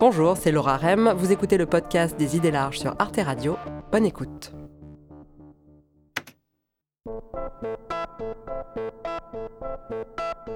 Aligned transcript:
Bonjour, 0.00 0.34
c'est 0.38 0.50
Laura 0.50 0.78
Rem. 0.78 1.12
Vous 1.14 1.30
écoutez 1.30 1.58
le 1.58 1.66
podcast 1.66 2.18
des 2.18 2.34
idées 2.34 2.50
larges 2.50 2.78
sur 2.78 2.96
Arte 2.98 3.20
Radio. 3.22 3.58
Bonne 3.92 4.06
écoute. 4.06 4.50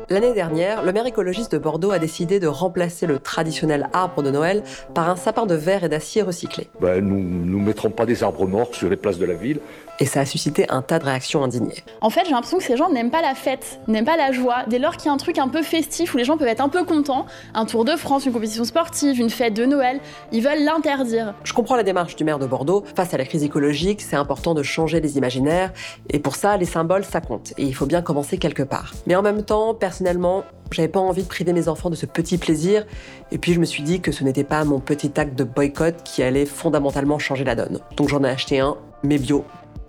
L'année 0.08 0.32
dernière, 0.32 0.82
le 0.82 0.92
maire 0.92 1.06
écologiste 1.06 1.52
de 1.52 1.58
Bordeaux 1.58 1.90
a 1.90 1.98
décidé 1.98 2.40
de 2.40 2.46
remplacer 2.46 3.06
le 3.06 3.18
traditionnel 3.18 3.90
arbre 3.92 4.22
de 4.22 4.30
Noël 4.30 4.62
par 4.94 5.10
un 5.10 5.16
sapin 5.16 5.44
de 5.44 5.54
verre 5.54 5.84
et 5.84 5.88
d'acier 5.90 6.22
recyclé. 6.22 6.68
Ben, 6.80 7.00
nous 7.00 7.20
ne 7.20 7.62
mettrons 7.62 7.90
pas 7.90 8.06
des 8.06 8.22
arbres 8.22 8.46
morts 8.46 8.74
sur 8.74 8.88
les 8.88 8.96
places 8.96 9.18
de 9.18 9.26
la 9.26 9.34
ville. 9.34 9.60
Et 10.00 10.06
ça 10.06 10.20
a 10.20 10.24
suscité 10.26 10.68
un 10.70 10.82
tas 10.82 10.98
de 10.98 11.04
réactions 11.04 11.44
indignées. 11.44 11.84
En 12.00 12.10
fait, 12.10 12.22
j'ai 12.24 12.32
l'impression 12.32 12.58
que 12.58 12.64
ces 12.64 12.76
gens 12.76 12.90
n'aiment 12.90 13.10
pas 13.10 13.22
la 13.22 13.34
fête, 13.34 13.80
n'aiment 13.86 14.04
pas 14.04 14.16
la 14.16 14.32
joie. 14.32 14.64
Dès 14.66 14.78
lors 14.78 14.96
qu'il 14.96 15.06
y 15.06 15.08
a 15.08 15.12
un 15.12 15.16
truc 15.16 15.38
un 15.38 15.48
peu 15.48 15.62
festif 15.62 16.14
où 16.14 16.16
les 16.16 16.24
gens 16.24 16.36
peuvent 16.36 16.48
être 16.48 16.60
un 16.60 16.68
peu 16.68 16.84
contents, 16.84 17.26
un 17.54 17.64
Tour 17.64 17.84
de 17.84 17.94
France, 17.96 18.26
une 18.26 18.32
compétition 18.32 18.64
sportive, 18.64 19.20
une 19.20 19.30
fête 19.30 19.54
de 19.54 19.64
Noël, 19.64 20.00
ils 20.32 20.42
veulent 20.42 20.64
l'interdire. 20.64 21.34
Je 21.44 21.52
comprends 21.52 21.76
la 21.76 21.84
démarche 21.84 22.16
du 22.16 22.24
maire 22.24 22.38
de 22.38 22.46
Bordeaux. 22.46 22.84
Face 22.96 23.14
à 23.14 23.18
la 23.18 23.24
crise 23.24 23.44
écologique, 23.44 24.00
c'est 24.00 24.16
important 24.16 24.54
de 24.54 24.62
changer 24.62 25.00
les 25.00 25.16
imaginaires. 25.16 25.72
Et 26.10 26.18
pour 26.18 26.36
ça, 26.36 26.56
les 26.56 26.64
symboles, 26.64 27.04
ça 27.04 27.20
compte. 27.20 27.52
Et 27.56 27.62
il 27.62 27.74
faut 27.74 27.86
bien 27.86 28.02
commencer 28.02 28.38
quelque 28.38 28.62
part. 28.62 28.94
Mais 29.06 29.14
en 29.14 29.22
même 29.22 29.44
temps, 29.44 29.74
personnellement, 29.74 30.44
j'avais 30.70 30.88
pas 30.88 31.00
envie 31.00 31.22
de 31.22 31.28
priver 31.28 31.52
mes 31.52 31.68
enfants 31.68 31.90
de 31.90 31.94
ce 31.94 32.06
petit 32.06 32.38
plaisir. 32.38 32.84
Et 33.30 33.38
puis 33.38 33.52
je 33.52 33.60
me 33.60 33.64
suis 33.64 33.82
dit 33.82 34.00
que 34.00 34.12
ce 34.12 34.24
n'était 34.24 34.44
pas 34.44 34.64
mon 34.64 34.80
petit 34.80 35.12
acte 35.16 35.36
de 35.38 35.44
boycott 35.44 35.94
qui 36.04 36.22
allait 36.22 36.46
fondamentalement 36.46 37.18
changer 37.18 37.44
la 37.44 37.54
donne. 37.54 37.80
Donc 37.96 38.08
j'en 38.08 38.24
ai 38.24 38.28
acheté 38.28 38.60
un, 38.60 38.76
mais 39.02 39.18
bio, 39.18 39.44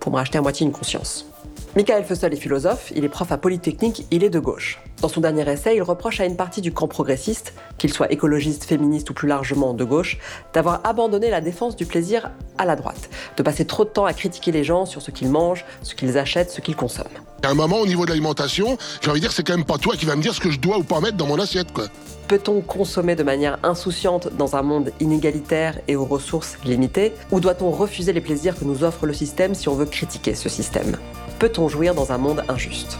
pour 0.06 0.12
me 0.12 0.18
racheter 0.18 0.38
à 0.38 0.40
moitié 0.40 0.64
une 0.64 0.70
conscience. 0.70 1.26
Michael 1.76 2.04
Fussell 2.06 2.32
est 2.32 2.36
philosophe, 2.36 2.90
il 2.96 3.04
est 3.04 3.08
prof 3.10 3.30
à 3.30 3.36
Polytechnique, 3.36 4.06
il 4.10 4.24
est 4.24 4.30
de 4.30 4.38
gauche. 4.38 4.80
Dans 5.02 5.08
son 5.08 5.20
dernier 5.20 5.46
essai, 5.46 5.76
il 5.76 5.82
reproche 5.82 6.20
à 6.20 6.24
une 6.24 6.34
partie 6.34 6.62
du 6.62 6.72
camp 6.72 6.88
progressiste, 6.88 7.52
qu'il 7.76 7.92
soit 7.92 8.10
écologiste, 8.10 8.64
féministe 8.64 9.10
ou 9.10 9.12
plus 9.12 9.28
largement 9.28 9.74
de 9.74 9.84
gauche, 9.84 10.16
d'avoir 10.54 10.80
abandonné 10.84 11.28
la 11.28 11.42
défense 11.42 11.76
du 11.76 11.84
plaisir 11.84 12.30
à 12.56 12.64
la 12.64 12.76
droite, 12.76 13.10
de 13.36 13.42
passer 13.42 13.66
trop 13.66 13.84
de 13.84 13.90
temps 13.90 14.06
à 14.06 14.14
critiquer 14.14 14.52
les 14.52 14.64
gens 14.64 14.86
sur 14.86 15.02
ce 15.02 15.10
qu'ils 15.10 15.28
mangent, 15.28 15.66
ce 15.82 15.94
qu'ils 15.94 16.16
achètent, 16.16 16.50
ce 16.50 16.62
qu'ils 16.62 16.76
consomment. 16.76 17.04
À 17.42 17.50
un 17.50 17.54
moment, 17.54 17.80
au 17.80 17.86
niveau 17.86 18.06
de 18.06 18.08
l'alimentation, 18.08 18.78
j'ai 19.02 19.10
envie 19.10 19.20
de 19.20 19.26
dire, 19.26 19.32
c'est 19.32 19.46
quand 19.46 19.54
même 19.54 19.66
pas 19.66 19.76
toi 19.76 19.96
qui 19.96 20.06
vas 20.06 20.16
me 20.16 20.22
dire 20.22 20.32
ce 20.32 20.40
que 20.40 20.50
je 20.50 20.58
dois 20.58 20.78
ou 20.78 20.82
pas 20.82 21.00
mettre 21.00 21.18
dans 21.18 21.26
mon 21.26 21.38
assiette, 21.38 21.74
quoi. 21.74 21.88
Peut-on 22.26 22.62
consommer 22.62 23.16
de 23.16 23.22
manière 23.22 23.58
insouciante 23.62 24.34
dans 24.34 24.56
un 24.56 24.62
monde 24.62 24.92
inégalitaire 24.98 25.78
et 25.88 25.94
aux 25.94 26.06
ressources 26.06 26.56
limitées 26.64 27.12
Ou 27.32 27.40
doit-on 27.40 27.70
refuser 27.70 28.14
les 28.14 28.22
plaisirs 28.22 28.58
que 28.58 28.64
nous 28.64 28.82
offre 28.82 29.04
le 29.04 29.12
système 29.12 29.54
si 29.54 29.68
on 29.68 29.74
veut 29.74 29.84
critiquer 29.84 30.34
ce 30.34 30.48
système? 30.48 30.96
Peut-on 31.38 31.68
jouir 31.68 31.94
dans 31.94 32.12
un 32.12 32.18
monde 32.18 32.42
injuste? 32.48 32.96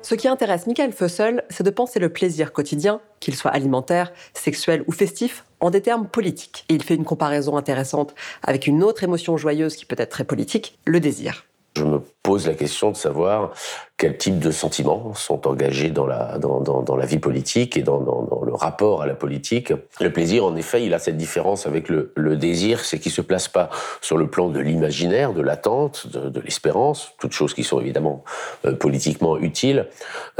Ce 0.00 0.14
qui 0.14 0.26
intéresse 0.26 0.66
Michael 0.66 0.92
Fussell, 0.92 1.44
c'est 1.50 1.64
de 1.64 1.70
penser 1.70 1.98
le 1.98 2.08
plaisir 2.08 2.54
quotidien, 2.54 3.02
qu'il 3.20 3.34
soit 3.34 3.50
alimentaire, 3.50 4.10
sexuel 4.32 4.84
ou 4.86 4.92
festif, 4.92 5.44
en 5.60 5.70
des 5.70 5.82
termes 5.82 6.06
politiques. 6.06 6.64
Et 6.70 6.74
il 6.74 6.82
fait 6.82 6.94
une 6.94 7.04
comparaison 7.04 7.58
intéressante 7.58 8.14
avec 8.42 8.66
une 8.66 8.82
autre 8.82 9.04
émotion 9.04 9.36
joyeuse 9.36 9.76
qui 9.76 9.84
peut 9.84 9.96
être 9.98 10.10
très 10.10 10.24
politique, 10.24 10.78
le 10.86 11.00
désir. 11.00 11.44
Je 11.76 11.84
me 11.84 12.00
pose 12.22 12.46
la 12.46 12.54
question 12.54 12.90
de 12.90 12.96
savoir 12.96 13.52
quel 13.96 14.18
type 14.18 14.40
de 14.40 14.50
sentiments 14.50 15.14
sont 15.14 15.46
engagés 15.46 15.90
dans 15.90 16.06
la, 16.06 16.36
dans, 16.38 16.60
dans, 16.60 16.96
la 16.96 17.06
vie 17.06 17.18
politique 17.18 17.76
et 17.76 17.82
dans, 17.82 18.00
dans, 18.00 18.42
le 18.44 18.52
rapport 18.52 19.02
à 19.02 19.06
la 19.06 19.14
politique. 19.14 19.72
Le 20.00 20.12
plaisir, 20.12 20.44
en 20.44 20.56
effet, 20.56 20.84
il 20.84 20.92
a 20.94 20.98
cette 20.98 21.16
différence 21.16 21.66
avec 21.66 21.88
le, 21.88 22.12
le 22.16 22.36
désir, 22.36 22.84
c'est 22.84 22.98
qu'il 22.98 23.12
se 23.12 23.20
place 23.20 23.46
pas 23.46 23.70
sur 24.00 24.16
le 24.16 24.26
plan 24.26 24.48
de 24.48 24.58
l'imaginaire, 24.58 25.32
de 25.32 25.40
l'attente, 25.40 26.08
de, 26.08 26.28
de 26.28 26.40
l'espérance, 26.40 27.12
toutes 27.20 27.32
choses 27.32 27.54
qui 27.54 27.62
sont 27.62 27.80
évidemment 27.80 28.24
euh, 28.66 28.72
politiquement 28.72 29.38
utiles. 29.38 29.86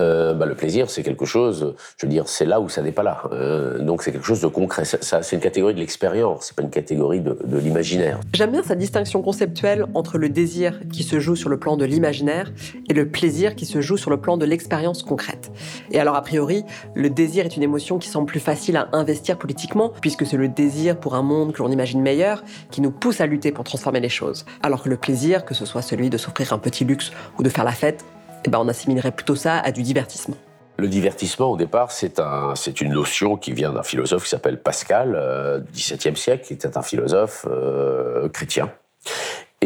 Euh, 0.01 0.35
bah, 0.35 0.47
le 0.47 0.57
plaisir, 0.57 0.91
c'est 0.91 1.05
quelque 1.05 1.25
chose, 1.25 1.75
je 1.97 2.07
veux 2.07 2.11
dire, 2.13 2.29
c'est 2.29 2.47
là 2.47 2.61
où 2.61 2.69
ça 2.69 2.83
n'est 2.83 2.93
pas 2.93 3.05
là. 3.05 3.23
Euh, 3.33 3.79
donc 3.79 4.03
c'est 4.03 4.11
quelque 4.11 4.27
chose 4.27 4.41
de 4.41 4.49
concret. 4.49 4.85
Ça, 4.85 5.23
c'est 5.23 5.37
une 5.37 5.43
catégorie 5.43 5.75
de 5.75 5.81
l'expérience, 5.81 6.47
c'est 6.47 6.57
pas 6.57 6.63
une 6.63 6.71
catégorie 6.71 7.21
de, 7.21 7.39
de 7.45 7.59
l'imaginaire. 7.59 8.19
J'aime 8.35 8.51
bien 8.51 8.65
cette 8.65 8.79
distinction 8.79 9.23
conceptuelle 9.23 9.87
entre 9.95 10.19
le 10.19 10.29
désir 10.29 10.81
qui 10.93 11.05
se 11.05 11.21
joue 11.21 11.37
sur 11.37 11.49
le 11.49 11.59
plan 11.59 11.77
de 11.77 11.85
l'imaginaire 11.85 12.53
et 12.89 12.95
le 12.95 13.09
plaisir 13.09 13.54
qui 13.55 13.67
se 13.67 13.81
joue 13.81 13.97
sur 13.97 14.11
le 14.11 14.17
plan 14.17 14.37
de 14.37 14.45
l'expérience 14.45 15.03
concrète. 15.03 15.53
Et 15.91 16.01
alors, 16.01 16.17
a 16.17 16.23
priori, 16.23 16.65
le 16.95 17.11
désir 17.11 17.45
est 17.45 17.57
une 17.57 17.63
émotion 17.63 17.99
qui 17.99 18.09
semble 18.09 18.27
plus 18.27 18.41
facile 18.41 18.77
à 18.77 18.89
investir 18.93 19.39
politiquement, 19.39 19.93
puisque 20.01 20.27
c'est 20.27 20.37
le 20.37 20.49
désir 20.49 20.99
pour 20.99 21.15
un 21.15 21.23
monde 21.23 21.53
que 21.53 21.63
l'on 21.63 21.71
imagine 21.71 22.01
meilleur 22.01 22.43
qui 22.71 22.81
nous 22.81 22.91
pousse 22.91 23.21
à 23.21 23.27
lutter 23.27 23.53
pour 23.53 23.65
transformer 23.65 24.01
les 24.01 24.09
choses. 24.09 24.45
Alors 24.63 24.83
que 24.83 24.89
le 24.89 24.97
plaisir, 24.97 25.45
que 25.45 25.55
ce 25.55 25.67
soit 25.67 25.83
celui 25.83 26.11
de 26.11 26.19
s'offrir 26.19 26.53
un 26.53 26.59
petit 26.59 26.85
luxe 26.85 27.13
ou 27.39 27.43
de 27.43 27.49
faire 27.49 27.65
la 27.65 27.73
fête, 27.73 28.05
eh 28.45 28.51
ben 28.51 28.59
on 28.59 28.69
assimilerait 28.69 29.13
plutôt 29.13 29.37
ça 29.37 29.59
à 29.59 29.73
du 29.73 29.83
divertissement. 29.83 30.37
Le 30.77 30.89
divertissement, 30.89 31.53
au 31.53 31.57
départ, 31.57 31.93
c'est 31.93 32.19
un, 32.19 32.55
une 32.81 32.93
notion 32.93 33.37
qui 33.37 33.53
vient 33.53 33.73
d'un 33.73 33.85
philosophe 33.85 34.25
qui 34.25 34.31
s'appelle 34.31 34.61
Pascal, 34.61 35.15
euh, 35.15 35.61
XVIIe 35.73 36.17
siècle, 36.17 36.45
qui 36.45 36.53
était 36.53 36.77
un 36.77 36.83
philosophe 36.83 37.47
euh, 37.49 38.29
chrétien 38.29 38.73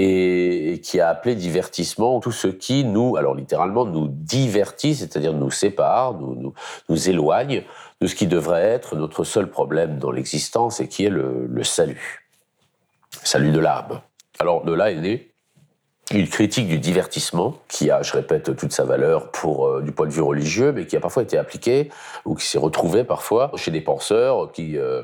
et 0.01 0.81
qui 0.81 1.01
a 1.01 1.09
appelé 1.09 1.35
divertissement 1.35 2.21
tout 2.21 2.33
ce 2.33 2.49
qui 2.49 2.85
nous, 2.85 3.17
alors 3.17 3.35
littéralement, 3.35 3.85
nous 3.85 4.09
divertit, 4.09 4.95
c'est-à-dire 4.95 5.33
nous 5.33 5.51
sépare, 5.51 6.15
nous, 6.15 6.55
nous, 6.89 7.09
éloigne 7.09 7.65
de 8.01 8.07
ce 8.07 8.15
qui 8.15 8.27
devrait 8.27 8.63
être 8.63 8.97
notre 8.97 9.25
seul 9.25 9.51
problème 9.51 9.99
dans 9.99 10.11
l'existence 10.11 10.81
et 10.81 10.89
qui 10.89 11.05
est 11.05 11.11
le, 11.11 11.47
le 11.49 11.65
salut. 11.65 12.29
Salut 13.25 13.51
de 13.51 13.59
l'âme. 13.59 14.01
Alors 14.39 14.65
de 14.65 14.73
là 14.73 14.91
est 14.91 15.01
née 15.01 15.29
une 16.11 16.29
critique 16.29 16.69
du 16.69 16.79
divertissement 16.79 17.59
qui 17.69 17.91
a, 17.91 18.03
je 18.03 18.13
répète, 18.13 18.57
toute 18.57 18.73
sa 18.73 18.85
valeur 18.85 19.31
pour 19.31 19.67
euh, 19.67 19.83
du 19.83 19.93
point 19.93 20.07
de 20.07 20.13
vue 20.13 20.23
religieux, 20.23 20.73
mais 20.73 20.87
qui 20.87 20.97
a 20.97 21.01
parfois 21.01 21.23
été 21.23 21.37
appliquée 21.37 21.91
ou 22.25 22.35
qui 22.35 22.47
s'est 22.47 22.59
retrouvée 22.59 23.05
parfois 23.05 23.51
chez 23.57 23.71
des 23.71 23.83
penseurs 23.83 24.51
qui 24.53 24.79
euh, 24.79 25.03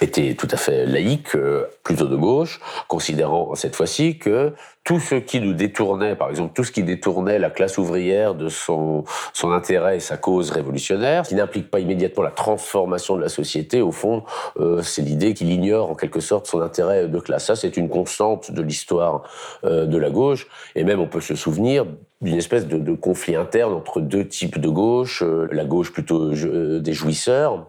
était 0.00 0.34
tout 0.34 0.48
à 0.50 0.56
fait 0.56 0.86
laïque, 0.86 1.34
euh, 1.34 1.66
plutôt 1.82 2.06
de 2.06 2.16
gauche, 2.16 2.60
considérant 2.88 3.54
cette 3.54 3.76
fois-ci 3.76 4.18
que 4.18 4.52
tout 4.84 5.00
ce 5.00 5.16
qui 5.16 5.40
nous 5.40 5.52
détournait, 5.52 6.14
par 6.14 6.30
exemple, 6.30 6.52
tout 6.54 6.62
ce 6.62 6.70
qui 6.70 6.84
détournait 6.84 7.40
la 7.40 7.50
classe 7.50 7.76
ouvrière 7.76 8.34
de 8.36 8.48
son, 8.48 9.02
son 9.32 9.50
intérêt 9.50 9.96
et 9.96 10.00
sa 10.00 10.16
cause 10.16 10.50
révolutionnaire, 10.50 11.24
qui 11.24 11.34
n'implique 11.34 11.70
pas 11.70 11.80
immédiatement 11.80 12.22
la 12.22 12.30
transformation 12.30 13.16
de 13.16 13.22
la 13.22 13.28
société, 13.28 13.82
au 13.82 13.90
fond, 13.90 14.22
euh, 14.60 14.82
c'est 14.82 15.02
l'idée 15.02 15.34
qu'il 15.34 15.50
ignore 15.50 15.90
en 15.90 15.94
quelque 15.96 16.20
sorte 16.20 16.46
son 16.46 16.60
intérêt 16.60 17.08
de 17.08 17.18
classe. 17.18 17.46
Ça, 17.46 17.56
c'est 17.56 17.76
une 17.76 17.88
constante 17.88 18.52
de 18.52 18.62
l'histoire 18.62 19.24
euh, 19.64 19.86
de 19.86 19.98
la 19.98 20.10
gauche, 20.10 20.46
et 20.76 20.84
même 20.84 21.00
on 21.00 21.08
peut 21.08 21.20
se 21.20 21.34
souvenir 21.34 21.84
d'une 22.20 22.36
espèce 22.36 22.66
de, 22.66 22.78
de, 22.78 22.94
conflit 22.94 23.36
interne 23.36 23.74
entre 23.74 24.00
deux 24.00 24.26
types 24.26 24.58
de 24.58 24.68
gauche, 24.68 25.22
euh, 25.22 25.48
la 25.52 25.64
gauche 25.64 25.92
plutôt 25.92 26.32
euh, 26.32 26.80
des 26.80 26.92
jouisseurs, 26.92 27.66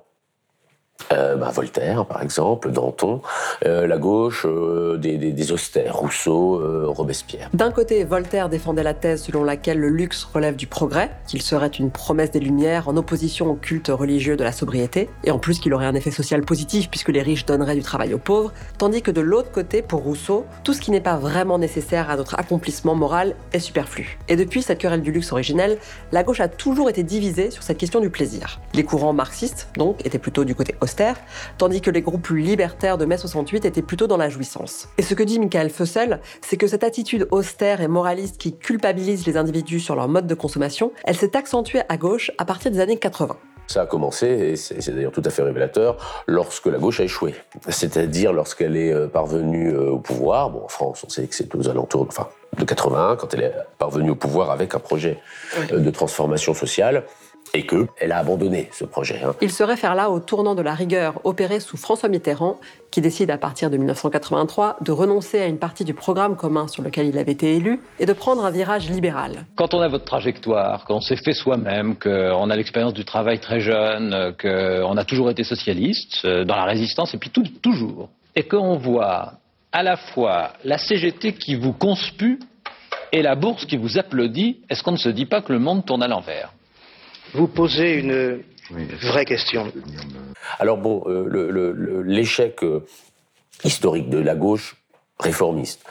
euh, 1.12 1.36
bah, 1.36 1.52
Voltaire, 1.54 2.06
par 2.06 2.22
exemple, 2.22 2.72
Danton, 2.72 3.22
euh, 3.66 3.88
la 3.88 3.98
gauche 3.98 4.46
euh, 4.46 4.98
des, 4.98 5.18
des, 5.18 5.52
austères, 5.52 5.96
Rousseau, 5.96 6.62
Robespierre. 6.92 7.50
D'un 7.54 7.72
côté, 7.72 8.04
Voltaire 8.04 8.50
défendait 8.50 8.84
la 8.84 8.94
thèse 8.94 9.24
selon 9.24 9.44
laquelle 9.44 9.80
le 9.80 9.90
luxe 9.90 10.26
relève 10.26 10.56
du 10.56 10.68
progrès, 10.68 11.12
qu'il 11.28 11.42
serait 11.42 11.68
une 11.68 11.92
promesse 11.92 12.32
des 12.32 12.40
Lumières 12.40 12.90
en 12.90 12.98
opposition 12.98 13.50
au 13.50 13.56
culte 13.56 13.88
religieux 13.88 14.36
de 14.36 14.44
la 14.44 14.52
sobriété, 14.52 15.10
et 15.24 15.32
en 15.32 15.40
plus 15.40 15.60
qu'il 15.60 15.74
aurait 15.74 15.86
un 15.86 15.96
effet 15.96 16.12
social 16.12 16.42
positif 16.42 16.90
puisque 16.90 17.10
les 17.10 17.22
riches 17.22 17.46
donneraient 17.46 17.76
du 17.76 17.84
travail 17.84 18.14
aux 18.14 18.20
pauvres, 18.20 18.52
tandis 18.78 19.02
que 19.02 19.12
de 19.12 19.22
l'autre 19.22 19.52
côté, 19.52 19.82
pour 19.82 20.02
Rousseau, 20.02 20.46
tout 20.64 20.74
ce 20.74 20.82
qui 20.82 20.92
n'est 20.92 21.02
pas 21.02 21.16
vraiment 21.16 21.58
nécessaire 21.58 22.10
à 22.10 22.18
notre 22.18 22.38
accomplissement 22.38 22.96
moral 22.96 23.36
est 23.54 23.60
superflu. 23.60 24.20
Et 24.28 24.36
depuis 24.36 24.62
cette 24.62 24.80
querelle 24.80 25.02
du 25.02 25.12
luxe 25.12 25.32
originelle, 25.32 25.78
la 26.12 26.24
gauche 26.24 26.42
a 26.42 26.48
toujours 26.48 26.90
été 26.90 27.04
divisée 27.04 27.52
sur 27.52 27.64
cette 27.64 27.78
question 27.78 28.00
du 28.00 28.10
plaisir. 28.10 28.60
Les 28.74 28.84
courants 28.84 29.14
marxistes, 29.14 29.70
donc, 29.78 30.06
étaient 30.06 30.20
plutôt 30.20 30.44
du 30.44 30.56
côté 30.56 30.76
austère, 30.88 31.18
tandis 31.58 31.82
que 31.82 31.92
les 31.92 32.02
groupes 32.02 32.22
plus 32.22 32.40
libertaires 32.40 32.98
de 32.98 33.04
mai 33.04 33.18
68 33.18 33.66
étaient 33.66 33.82
plutôt 33.82 34.08
dans 34.08 34.16
la 34.16 34.30
jouissance. 34.30 34.88
Et 34.98 35.02
ce 35.02 35.14
que 35.14 35.24
dit 35.24 35.38
Michael 35.38 35.70
Fussell, 35.70 36.22
c'est 36.42 36.56
que 36.56 36.68
cette 36.68 36.86
attitude 36.86 37.28
austère 37.32 37.82
et 37.82 37.90
moraliste 37.90 38.38
qui 38.38 38.58
culpabilise 38.58 39.28
les 39.28 39.36
individus 39.36 39.82
sur 39.82 39.98
leur 39.98 40.08
mode 40.08 40.28
de 40.28 40.36
consommation, 40.36 40.94
elle 41.04 41.18
s'est 41.18 41.36
accentuée 41.36 41.82
à 41.90 41.98
gauche 41.98 42.32
à 42.38 42.46
partir 42.46 42.72
des 42.72 42.80
années 42.80 42.98
80. 42.98 43.36
Ça 43.68 43.82
a 43.82 43.86
commencé, 43.86 44.28
et 44.28 44.56
c'est 44.56 44.96
d'ailleurs 44.96 45.12
tout 45.12 45.24
à 45.26 45.30
fait 45.30 45.44
révélateur, 45.44 46.24
lorsque 46.26 46.68
la 46.68 46.78
gauche 46.78 47.02
a 47.02 47.04
échoué. 47.04 47.36
C'est-à-dire 47.68 48.32
lorsqu'elle 48.32 48.78
est 48.78 48.94
euh, 48.94 49.08
parvenue 49.08 49.74
euh, 49.74 49.92
au 49.92 50.00
pouvoir. 50.00 50.52
Bon, 50.52 50.64
en 50.64 50.70
France, 50.70 51.04
on 51.06 51.10
sait 51.10 51.28
que 51.28 51.36
c'est 51.36 51.54
aux 51.54 51.68
alentours, 51.68 52.06
enfin, 52.08 52.30
de 52.58 52.64
81, 52.64 53.18
quand 53.18 53.34
elle 53.34 53.44
est 53.44 53.54
parvenue 53.78 54.12
au 54.12 54.16
pouvoir 54.16 54.52
avec 54.52 54.74
un 54.74 54.80
projet 54.80 55.20
oui. 55.60 55.82
de 55.82 55.90
transformation 55.92 56.54
sociale 56.54 57.04
et 57.54 57.66
qu'elle 57.66 58.12
a 58.12 58.18
abandonné 58.18 58.70
ce 58.72 58.86
projet. 58.86 59.22
Hein. 59.24 59.36
Il 59.42 59.52
se 59.52 59.64
réfère 59.64 59.96
là 59.96 60.10
au 60.10 60.20
tournant 60.20 60.56
de 60.56 60.62
la 60.62 60.74
rigueur 60.74 61.22
opéré 61.24 61.60
sous 61.60 61.78
François 61.78 62.10
Mitterrand, 62.10 62.60
qui 62.92 63.02
décide 63.02 63.32
à 63.32 63.38
partir 63.38 63.70
de 63.70 63.78
1983 63.78 64.78
de 64.82 64.92
renoncer 64.92 65.40
à 65.40 65.48
une 65.48 65.60
partie 65.60 65.84
du 65.84 65.94
programme 65.94 66.36
commun 66.36 66.68
sur 66.68 66.84
lequel 66.84 67.08
il 67.08 67.18
avait 67.18 67.32
été 67.32 67.56
élu 67.56 67.80
et 68.00 68.06
de 68.06 68.14
prendre 68.14 68.46
un 68.46 68.52
virage 68.52 68.90
libéral. 68.90 69.46
Quand 69.56 69.74
on 69.74 69.82
a 69.82 69.88
votre 69.88 70.06
trajectoire, 70.06 70.86
quand 70.86 70.96
on 70.96 71.02
s'est 71.02 71.18
fait 71.18 71.34
soi-même, 71.34 71.96
qu'on 71.96 72.50
a 72.50 72.56
l'expérience 72.56 72.94
du 72.94 73.06
travail 73.06 73.40
très 73.40 73.60
jeune, 73.60 74.34
qu'on 74.42 74.98
a 74.98 75.06
toujours 75.06 75.30
été 75.30 75.44
socialiste, 75.44 76.22
euh, 76.26 76.46
dans 76.46 76.56
la 76.56 76.66
résistance, 76.66 77.14
et 77.14 77.18
puis 77.18 77.30
tout, 77.30 77.44
toujours, 77.62 78.10
et 78.36 78.44
qu'on 78.44 78.78
voit 78.78 79.34
à 79.72 79.84
la 79.84 79.98
fois 79.98 80.54
la 80.64 80.78
CGT 80.78 81.34
qui 81.34 81.56
vous 81.56 81.74
conspue 81.74 82.40
et 83.12 83.22
la 83.22 83.36
bourse 83.36 83.66
qui 83.66 83.78
vous 83.78 83.98
applaudit, 83.98 84.62
est-ce 84.70 84.84
qu'on 84.84 84.92
ne 84.92 84.98
se 84.98 85.10
dit 85.10 85.26
pas 85.26 85.42
que 85.42 85.54
le 85.54 85.60
monde 85.60 85.86
tourne 85.86 86.04
à 86.04 86.08
l'envers? 86.08 86.52
Vous 87.34 87.48
posez 87.48 87.94
une 87.94 88.42
vraie 89.02 89.26
question. 89.26 89.72
Alors 90.60 90.78
bon, 90.78 91.04
euh, 91.08 92.04
l'échec 92.06 92.64
euh, 92.64 92.86
historique 93.64 94.10
de 94.10 94.20
la 94.20 94.36
gauche 94.36 94.78
réformiste, 95.20 95.84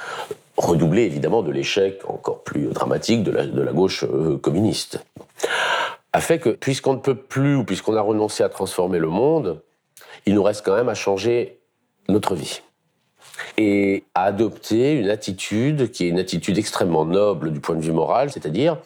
redoublé 0.56 1.03
évidemment 1.03 1.43
de 1.43 1.50
l'échec 1.50 2.00
encore 2.09 2.43
plus 2.43 2.67
dramatique 2.69 3.23
de 3.23 3.31
la, 3.31 3.47
de 3.47 3.61
la 3.61 3.73
gauche 3.73 4.05
euh, 4.05 4.38
communiste, 4.38 5.05
a 6.12 6.21
fait 6.21 6.38
que 6.38 6.50
puisqu'on 6.50 6.94
ne 6.94 7.00
peut 7.00 7.15
plus 7.15 7.56
ou 7.56 7.65
puisqu'on 7.65 7.97
a 7.97 8.00
renoncé 8.00 8.43
à 8.43 8.49
transformer 8.49 8.99
le 8.99 9.09
monde, 9.09 9.62
il 10.25 10.35
nous 10.35 10.43
reste 10.43 10.65
quand 10.65 10.75
même 10.75 10.88
à 10.88 10.94
changer 10.94 11.59
notre 12.09 12.35
vie. 12.35 12.62
Et 13.59 14.05
à 14.15 14.25
adopter 14.25 14.93
une 14.93 15.11
attitude 15.11 15.91
qui 15.91 16.05
est 16.05 16.09
une 16.09 16.19
attitude 16.19 16.56
extrêmement 16.56 17.05
noble 17.05 17.53
du 17.53 17.61
point 17.61 17.75
de 17.75 17.83
vue 17.83 17.93
moral, 17.93 18.31
c'est-à-dire 18.31 18.79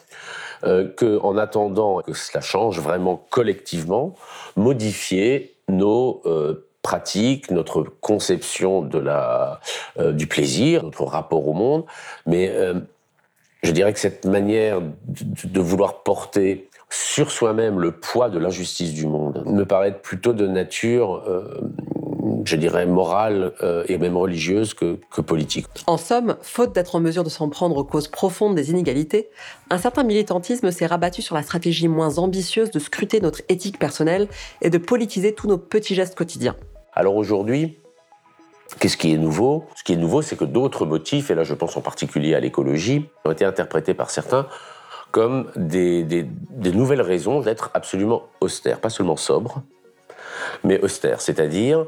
euh, 0.64 0.88
qu'en 0.96 1.36
attendant 1.36 2.00
que 2.00 2.12
cela 2.12 2.40
change 2.40 2.80
vraiment 2.80 3.24
collectivement, 3.30 4.14
modifier 4.56 5.54
nos 5.68 6.20
euh, 6.26 6.66
pratiques, 6.82 7.50
notre 7.50 7.82
conception 7.82 8.82
de 8.82 8.98
la, 8.98 9.60
euh, 9.98 10.12
du 10.12 10.26
plaisir, 10.26 10.82
notre 10.82 11.04
rapport 11.04 11.46
au 11.46 11.52
monde, 11.52 11.84
mais 12.26 12.50
euh, 12.50 12.74
je 13.62 13.72
dirais 13.72 13.92
que 13.92 13.98
cette 13.98 14.24
manière 14.24 14.80
de, 14.80 15.60
vouloir 15.60 16.02
porter 16.02 16.68
sur 16.88 17.30
soi-même 17.30 17.78
le 17.78 17.92
poids 17.92 18.30
de 18.30 18.38
l'injustice 18.38 18.94
du 18.94 19.06
monde 19.06 19.44
me 19.46 19.64
paraît 19.64 19.96
plutôt 20.00 20.32
de 20.32 20.46
nature 20.46 21.22
je 22.44 22.56
dirais, 22.56 22.86
morale 22.86 23.52
euh, 23.62 23.84
et 23.88 23.98
même 23.98 24.16
religieuse 24.16 24.74
que, 24.74 24.98
que, 25.10 25.20
politique. 25.20 25.66
En 25.86 25.96
somme, 25.96 26.36
faute 26.42 26.74
d'être 26.74 26.94
en 26.94 27.00
mesure 27.00 27.24
de 27.24 27.28
s'en 27.28 27.48
prendre 27.48 27.76
aux 27.76 27.84
causes 27.84 28.08
profondes 28.08 28.54
des 28.54 28.70
inégalités, 28.70 29.28
un 29.70 29.78
certain 29.78 30.02
militantisme 30.02 30.70
s'est 30.70 30.86
rabattu 30.86 31.22
sur 31.22 31.34
la 31.34 31.42
stratégie 31.42 31.88
moins 31.88 32.18
ambitieuse 32.18 32.70
de 32.70 32.78
scruter 32.78 33.20
notre 33.20 33.42
éthique 33.48 33.78
personnelle 33.78 34.28
et 34.62 34.70
de 34.70 34.78
politiser 34.78 35.34
tous 35.34 35.48
nos 35.48 35.58
petits 35.58 35.94
gestes 35.94 36.14
quotidiens. 36.14 36.56
Alors 36.92 37.16
aujourd'hui, 37.16 37.76
Qu'est-ce 38.78 38.96
qui 38.96 39.12
est 39.12 39.18
nouveau? 39.18 39.64
Ce 39.74 39.82
qui 39.82 39.94
est 39.94 39.96
nouveau, 39.96 40.22
c'est 40.22 40.36
que 40.36 40.44
d'autres 40.44 40.86
motifs, 40.86 41.32
et 41.32 41.34
là 41.34 41.42
je 41.42 41.54
pense 41.54 41.76
en 41.76 41.80
particulier 41.80 42.36
à 42.36 42.40
l'écologie, 42.40 43.06
ont 43.24 43.32
été 43.32 43.44
interprétés 43.44 43.94
par 43.94 44.10
certains 44.10 44.46
comme 45.10 45.50
des, 45.56 46.04
des, 46.04 46.24
des 46.50 46.72
nouvelles 46.72 47.02
raisons 47.02 47.40
d'être 47.40 47.70
absolument 47.74 48.22
austère, 48.40 48.80
pas 48.80 48.90
seulement 48.90 49.16
sobre, 49.16 49.64
mais 50.64 50.80
austère. 50.80 51.20
C'est-à-dire, 51.20 51.86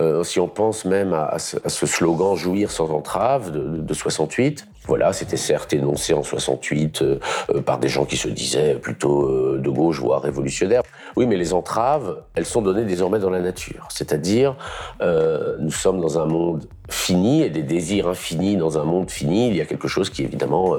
euh, 0.00 0.24
si 0.24 0.40
on 0.40 0.48
pense 0.48 0.84
même 0.84 1.12
à, 1.12 1.38
ce, 1.38 1.86
slogan 1.86 2.34
Jouir 2.36 2.70
sans 2.70 2.90
entrave 2.90 3.50
de, 3.50 3.78
de 3.78 3.94
68, 3.94 4.66
voilà, 4.86 5.14
c'était 5.14 5.38
certes 5.38 5.72
énoncé 5.72 6.12
en 6.12 6.22
68 6.22 7.02
euh, 7.02 7.18
euh, 7.50 7.62
par 7.62 7.78
des 7.78 7.88
gens 7.88 8.04
qui 8.04 8.18
se 8.18 8.28
disaient 8.28 8.74
plutôt 8.74 9.28
euh, 9.28 9.58
de 9.58 9.70
gauche, 9.70 9.98
voire 10.00 10.20
révolutionnaires. 10.20 10.82
Oui, 11.16 11.26
mais 11.26 11.36
les 11.36 11.54
entraves, 11.54 12.18
elles 12.34 12.44
sont 12.44 12.60
données 12.60 12.84
désormais 12.84 13.18
dans 13.18 13.30
la 13.30 13.40
nature. 13.40 13.88
C'est-à-dire, 13.88 14.56
euh, 15.00 15.56
nous 15.58 15.70
sommes 15.70 16.00
dans 16.00 16.18
un 16.18 16.26
monde 16.26 16.66
fini 16.90 17.42
et 17.42 17.48
des 17.48 17.62
désirs 17.62 18.08
infinis 18.08 18.56
dans 18.56 18.78
un 18.78 18.84
monde 18.84 19.10
fini. 19.10 19.48
Il 19.48 19.56
y 19.56 19.60
a 19.62 19.64
quelque 19.64 19.88
chose 19.88 20.10
qui 20.10 20.22
évidemment 20.22 20.74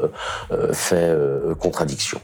euh, 0.51 0.71
fait 0.71 1.15
contradiction. 1.59 2.19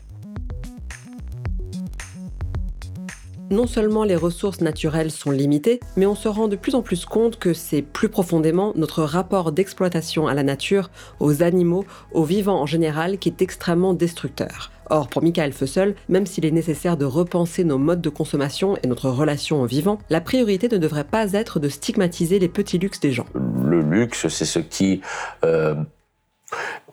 Non 3.52 3.68
seulement 3.68 4.04
les 4.04 4.16
ressources 4.16 4.62
naturelles 4.62 5.12
sont 5.12 5.32
limitées, 5.32 5.80
mais 5.98 6.06
on 6.06 6.16
se 6.16 6.28
rend 6.28 6.48
de 6.48 6.56
plus 6.56 6.74
en 6.74 6.82
plus 6.82 7.06
compte 7.06 7.38
que 7.38 7.54
c'est 7.54 7.82
plus 7.82 8.10
profondément 8.10 8.74
notre 8.76 9.04
rapport 9.04 9.52
d'exploitation 9.52 10.28
à 10.28 10.34
la 10.34 10.44
nature, 10.44 10.90
aux 11.20 11.44
animaux, 11.44 11.86
aux 12.14 12.24
vivants 12.24 12.62
en 12.62 12.66
général 12.66 13.20
qui 13.20 13.30
est 13.30 13.42
extrêmement 13.42 13.94
destructeur. 13.94 14.72
Or, 14.90 15.08
pour 15.08 15.24
Michael 15.24 15.54
Fussell, 15.54 15.96
même 16.10 16.26
s'il 16.26 16.46
est 16.46 16.52
nécessaire 16.52 16.98
de 16.98 17.06
repenser 17.06 17.64
nos 17.64 17.78
modes 17.78 18.02
de 18.02 18.10
consommation 18.10 18.76
et 18.84 18.88
notre 18.88 19.10
relation 19.10 19.62
aux 19.62 19.66
vivants, 19.66 20.00
la 20.10 20.20
priorité 20.20 20.68
ne 20.68 20.78
devrait 20.78 21.06
pas 21.06 21.32
être 21.34 21.60
de 21.60 21.70
stigmatiser 21.70 22.40
les 22.40 22.50
petits 22.50 22.78
luxes 22.78 23.00
des 23.00 23.14
gens. 23.14 23.28
Le 23.34 23.82
luxe, 23.82 24.28
c'est 24.28 24.46
ce 24.46 24.60
qui, 24.60 25.02
euh, 25.46 25.76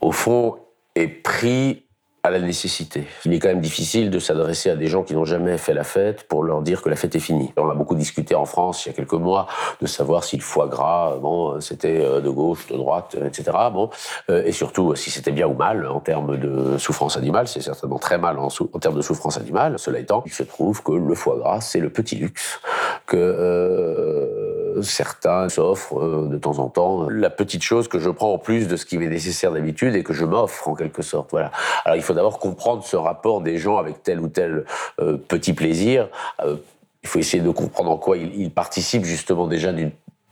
au 0.00 0.12
fond, 0.12 0.58
est 0.94 1.08
pris 1.08 1.87
à 2.28 2.30
la 2.30 2.40
nécessité. 2.40 3.04
Il 3.24 3.34
est 3.34 3.38
quand 3.38 3.48
même 3.48 3.60
difficile 3.60 4.10
de 4.10 4.18
s'adresser 4.18 4.70
à 4.70 4.76
des 4.76 4.86
gens 4.86 5.02
qui 5.02 5.14
n'ont 5.14 5.24
jamais 5.24 5.58
fait 5.58 5.74
la 5.74 5.84
fête 5.84 6.24
pour 6.24 6.42
leur 6.44 6.62
dire 6.62 6.82
que 6.82 6.88
la 6.88 6.96
fête 6.96 7.14
est 7.16 7.20
finie. 7.20 7.52
On 7.56 7.68
a 7.68 7.74
beaucoup 7.74 7.94
discuté 7.94 8.34
en 8.34 8.44
France 8.44 8.86
il 8.86 8.90
y 8.90 8.92
a 8.92 8.94
quelques 8.94 9.12
mois 9.14 9.46
de 9.80 9.86
savoir 9.86 10.24
si 10.24 10.36
le 10.36 10.42
foie 10.42 10.68
gras, 10.68 11.16
bon, 11.20 11.60
c'était 11.60 11.98
de 11.98 12.30
gauche, 12.30 12.66
de 12.68 12.76
droite, 12.76 13.16
etc. 13.24 13.50
Bon, 13.72 13.90
et 14.28 14.52
surtout 14.52 14.94
si 14.94 15.10
c'était 15.10 15.32
bien 15.32 15.46
ou 15.46 15.54
mal 15.54 15.86
en 15.86 16.00
termes 16.00 16.36
de 16.36 16.78
souffrance 16.78 17.16
animale. 17.16 17.48
C'est 17.48 17.60
certainement 17.60 17.98
très 17.98 18.18
mal 18.18 18.38
en, 18.38 18.48
termes 18.80 18.96
de 18.96 19.02
souffrance 19.02 19.36
animale. 19.36 19.78
Cela 19.78 19.98
étant, 19.98 20.22
il 20.26 20.32
se 20.32 20.42
trouve 20.42 20.82
que 20.82 20.92
le 20.92 21.14
foie 21.14 21.36
gras, 21.38 21.60
c'est 21.60 21.80
le 21.80 21.90
petit 21.90 22.16
luxe 22.16 22.60
que 23.06 23.16
euh, 23.16 24.47
certains 24.82 25.48
s'offrent 25.48 25.98
euh, 25.98 26.28
de 26.28 26.38
temps 26.38 26.58
en 26.58 26.68
temps. 26.68 27.08
La 27.08 27.30
petite 27.30 27.62
chose 27.62 27.88
que 27.88 27.98
je 27.98 28.10
prends 28.10 28.32
en 28.32 28.38
plus 28.38 28.68
de 28.68 28.76
ce 28.76 28.84
qui 28.84 28.98
m'est 28.98 29.08
nécessaire 29.08 29.52
d'habitude 29.52 29.94
et 29.94 30.02
que 30.02 30.12
je 30.12 30.24
m'offre 30.24 30.68
en 30.68 30.74
quelque 30.74 31.02
sorte. 31.02 31.30
Voilà. 31.30 31.50
Alors 31.84 31.96
il 31.96 32.02
faut 32.02 32.14
d'abord 32.14 32.38
comprendre 32.38 32.84
ce 32.84 32.96
rapport 32.96 33.40
des 33.40 33.58
gens 33.58 33.78
avec 33.78 34.02
tel 34.02 34.20
ou 34.20 34.28
tel 34.28 34.64
euh, 35.00 35.16
petit 35.16 35.52
plaisir. 35.52 36.08
Euh, 36.44 36.56
il 37.02 37.08
faut 37.08 37.18
essayer 37.18 37.42
de 37.42 37.50
comprendre 37.50 37.90
en 37.90 37.96
quoi 37.96 38.16
ils 38.16 38.34
il 38.34 38.50
participent 38.50 39.04
justement 39.04 39.46
déjà 39.46 39.72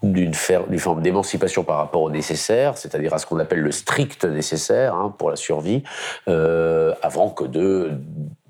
d'une 0.03 0.35
forme 0.35 1.03
d'émancipation 1.03 1.65
par 1.65 1.79
rapport 1.79 2.03
au 2.03 2.11
nécessaire, 2.11 2.77
c'est-à-dire 2.77 3.15
à 3.15 3.19
ce 3.19 3.27
qu'on 3.27 3.39
appelle 3.39 3.61
le 3.61 3.73
strict 3.73 4.25
nécessaire 4.25 4.95
hein, 4.95 5.15
pour 5.17 5.31
la 5.31 5.37
survie, 5.37 5.83
euh, 6.29 6.93
avant 7.03 7.31
que 7.31 7.45
de, 7.45 7.93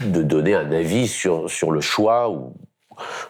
de 0.00 0.22
donner 0.22 0.54
un 0.54 0.72
avis 0.72 1.08
sur, 1.08 1.50
sur 1.50 1.70
le 1.70 1.80
choix 1.80 2.30
ou 2.30 2.54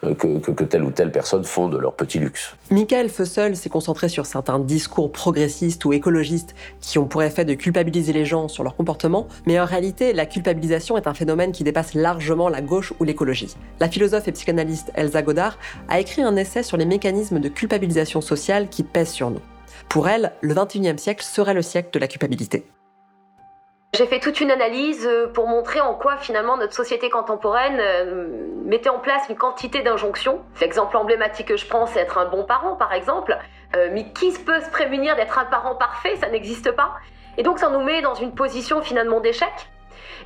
que, 0.03 0.39
que, 0.39 0.65
telle 0.65 0.85
ou 0.85 0.91
telle 0.91 1.11
personne 1.11 1.45
font 1.45 1.69
de 1.69 1.79
leur 1.79 1.95
petit 1.95 2.19
luxe. 2.19 2.55
Michael 2.71 3.09
Fussell 3.09 3.57
s'est 3.57 3.69
concentré 3.69 4.09
sur 4.09 4.27
certains 4.27 4.59
discours 4.59 5.11
progressistes 5.11 5.85
ou 5.85 5.93
écologistes 5.93 6.55
qui 6.81 6.99
ont 6.99 7.07
pour 7.07 7.23
effet 7.23 7.45
de 7.45 7.55
culpabiliser 7.55 8.13
les 8.13 8.25
gens 8.25 8.49
sur 8.49 8.63
leur 8.63 8.77
comportement, 8.77 9.27
mais 9.47 9.59
en 9.61 9.65
réalité, 9.65 10.13
la 10.13 10.27
culpabilisation 10.27 10.97
est 10.97 11.07
un 11.07 11.15
phénomène 11.15 11.53
qui 11.53 11.65
dépasse 11.65 11.95
largement 11.95 12.49
la 12.49 12.61
gauche 12.61 12.93
ou 13.01 13.05
l'écologie. 13.05 13.55
La 13.81 13.89
philosophe 13.89 14.29
et 14.29 14.33
psychanalyste 14.33 14.93
Elsa 14.95 15.23
Godard 15.23 15.59
a 15.89 16.01
écrit 16.01 16.23
un 16.23 16.37
essai 16.37 16.63
sur 16.63 16.77
les 16.77 16.87
mécanismes 16.87 17.41
de 17.41 17.49
culpabilisation 17.49 18.21
sociale 18.21 18.69
qui 18.69 18.83
pèsent 18.83 19.11
sur 19.11 19.31
nous. 19.31 19.43
Pour 19.89 20.09
elle, 20.09 20.33
le 20.41 20.55
21e 20.55 20.99
siècle 20.99 21.25
serait 21.25 21.55
le 21.55 21.63
siècle 21.63 21.91
de 21.93 21.99
la 21.99 22.09
culpabilité. 22.09 22.65
J'ai 23.97 24.07
fait 24.07 24.21
toute 24.21 24.43
une 24.43 24.51
analyse 24.51 25.07
euh, 25.07 25.27
pour 25.27 25.49
montrer 25.49 25.81
en 25.81 25.95
quoi 25.95 26.19
finalement 26.19 26.59
notre 26.59 26.75
société 26.75 27.09
contemporaine 27.09 27.79
euh, 27.81 28.29
mettait 28.67 28.91
en 28.91 28.99
place 28.99 29.23
une 29.31 29.37
quantité 29.37 29.81
d'injonctions. 29.81 30.43
L'exemple 30.61 30.99
emblématique 30.99 31.49
que 31.49 31.57
je 31.57 31.67
prends, 31.67 31.87
c'est 31.87 32.01
être 32.01 32.19
un 32.19 32.27
bon 32.27 32.45
parent 32.45 32.77
par 32.77 32.93
exemple. 32.93 33.39
Euh, 33.75 33.89
mais 33.93 34.13
qui 34.13 34.33
peut 34.33 34.61
se 34.61 34.69
prémunir 34.69 35.17
d'être 35.17 35.39
un 35.39 35.47
parent 35.47 35.77
parfait? 35.77 36.15
Ça 36.17 36.29
n'existe 36.29 36.73
pas. 36.73 36.97
Et 37.39 37.43
donc 37.43 37.59
ça 37.59 37.71
nous 37.71 37.81
met 37.81 38.03
dans 38.03 38.15
une 38.15 38.35
position 38.35 38.83
finalement 38.83 39.21
d'échec. 39.21 39.49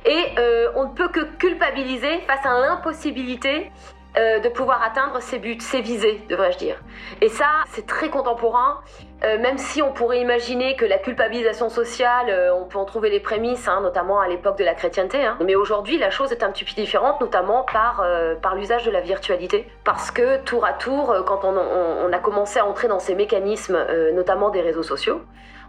Et 0.05 0.35
on 0.75 0.85
ne 0.85 0.93
peut 0.93 1.09
que 1.09 1.19
culpabiliser 1.37 2.19
face 2.21 2.45
à 2.45 2.59
l'impossibilité 2.59 3.71
de 4.15 4.49
pouvoir 4.49 4.81
atteindre 4.81 5.21
ses 5.21 5.37
buts, 5.37 5.59
ses 5.59 5.81
visées, 5.81 6.23
devrais-je 6.29 6.57
dire. 6.57 6.81
Et 7.19 7.29
ça, 7.29 7.49
c'est 7.71 7.85
très 7.85 8.09
contemporain, 8.09 8.81
euh, 9.23 9.37
même 9.37 9.59
si 9.59 9.83
on 9.83 9.91
pourrait 9.91 10.19
imaginer 10.19 10.75
que 10.75 10.85
la 10.85 10.97
culpabilisation 10.97 11.69
sociale, 11.69 12.27
euh, 12.29 12.55
on 12.55 12.65
peut 12.65 12.79
en 12.79 12.85
trouver 12.85 13.11
les 13.11 13.19
prémices, 13.19 13.67
hein, 13.67 13.81
notamment 13.81 14.19
à 14.19 14.27
l'époque 14.27 14.57
de 14.57 14.63
la 14.63 14.73
chrétienté. 14.73 15.23
Hein. 15.23 15.37
Mais 15.45 15.53
aujourd'hui, 15.53 15.99
la 15.99 16.09
chose 16.09 16.31
est 16.31 16.43
un 16.43 16.51
petit 16.51 16.65
peu 16.65 16.73
différente, 16.73 17.21
notamment 17.21 17.63
par, 17.71 18.01
euh, 18.03 18.33
par 18.33 18.55
l'usage 18.55 18.83
de 18.83 18.89
la 18.89 19.01
virtualité. 19.01 19.67
Parce 19.83 20.09
que 20.09 20.37
tour 20.43 20.65
à 20.65 20.73
tour, 20.73 21.15
quand 21.27 21.41
on, 21.43 22.11
a 22.11 22.19
commencé 22.19 22.59
à 22.59 22.65
entrer 22.65 22.87
dans 22.87 22.99
ces 22.99 23.15
mécanismes, 23.15 23.77
notamment 24.13 24.49
des 24.49 24.61
réseaux 24.61 24.83
sociaux, 24.83 25.21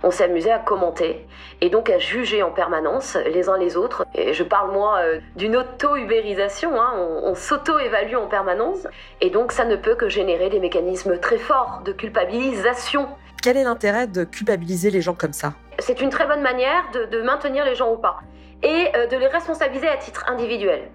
on 0.03 0.11
s'amusait 0.11 0.51
à 0.51 0.59
commenter 0.59 1.27
et 1.61 1.71
donc 1.71 1.89
à 1.89 1.99
juger 1.99 2.43
en 2.43 2.51
permanence 2.51 3.17
les 3.27 3.49
uns 3.49 3.57
les 3.57 3.77
autres. 3.77 4.05
Et 4.15 4.33
je 4.33 4.43
parle 4.43 4.73
moi 4.73 5.01
d'une 5.37 5.57
auto-ubérisation, 5.57 6.81
hein, 6.81 6.93
on 7.23 7.35
s'auto-évalue 7.35 8.17
en 8.17 8.27
permanence 8.27 8.87
et 9.21 9.31
donc 9.31 9.53
ça 9.53 9.65
ne 9.65 9.77
peut 9.77 9.95
que 9.95 10.09
générer 10.09 10.51
des 10.51 10.59
mécanismes 10.59 11.19
très 11.19 11.39
forts 11.39 11.83
de 11.85 11.93
culpabilisation. 11.93 13.09
Quel 13.43 13.57
est 13.57 13.65
l'intérêt 13.65 14.07
de 14.07 14.23
culpabiliser 14.23 14.91
les 14.91 15.01
gens 15.01 15.15
comme 15.15 15.33
ça 15.33 15.55
C'est 15.81 16.01
une 16.01 16.11
très 16.11 16.27
bonne 16.29 16.43
manière 16.43 16.85
de, 16.95 17.07
de, 17.07 17.23
maintenir 17.23 17.65
les 17.65 17.75
gens 17.75 17.89
au 17.89 17.97
pas 17.97 18.21
et 18.63 18.87
euh, 18.95 19.09
de 19.09 19.17
les 19.17 19.27
responsabiliser 19.27 19.89
à 19.89 19.97
titre 19.97 20.25
individuel. 20.29 20.89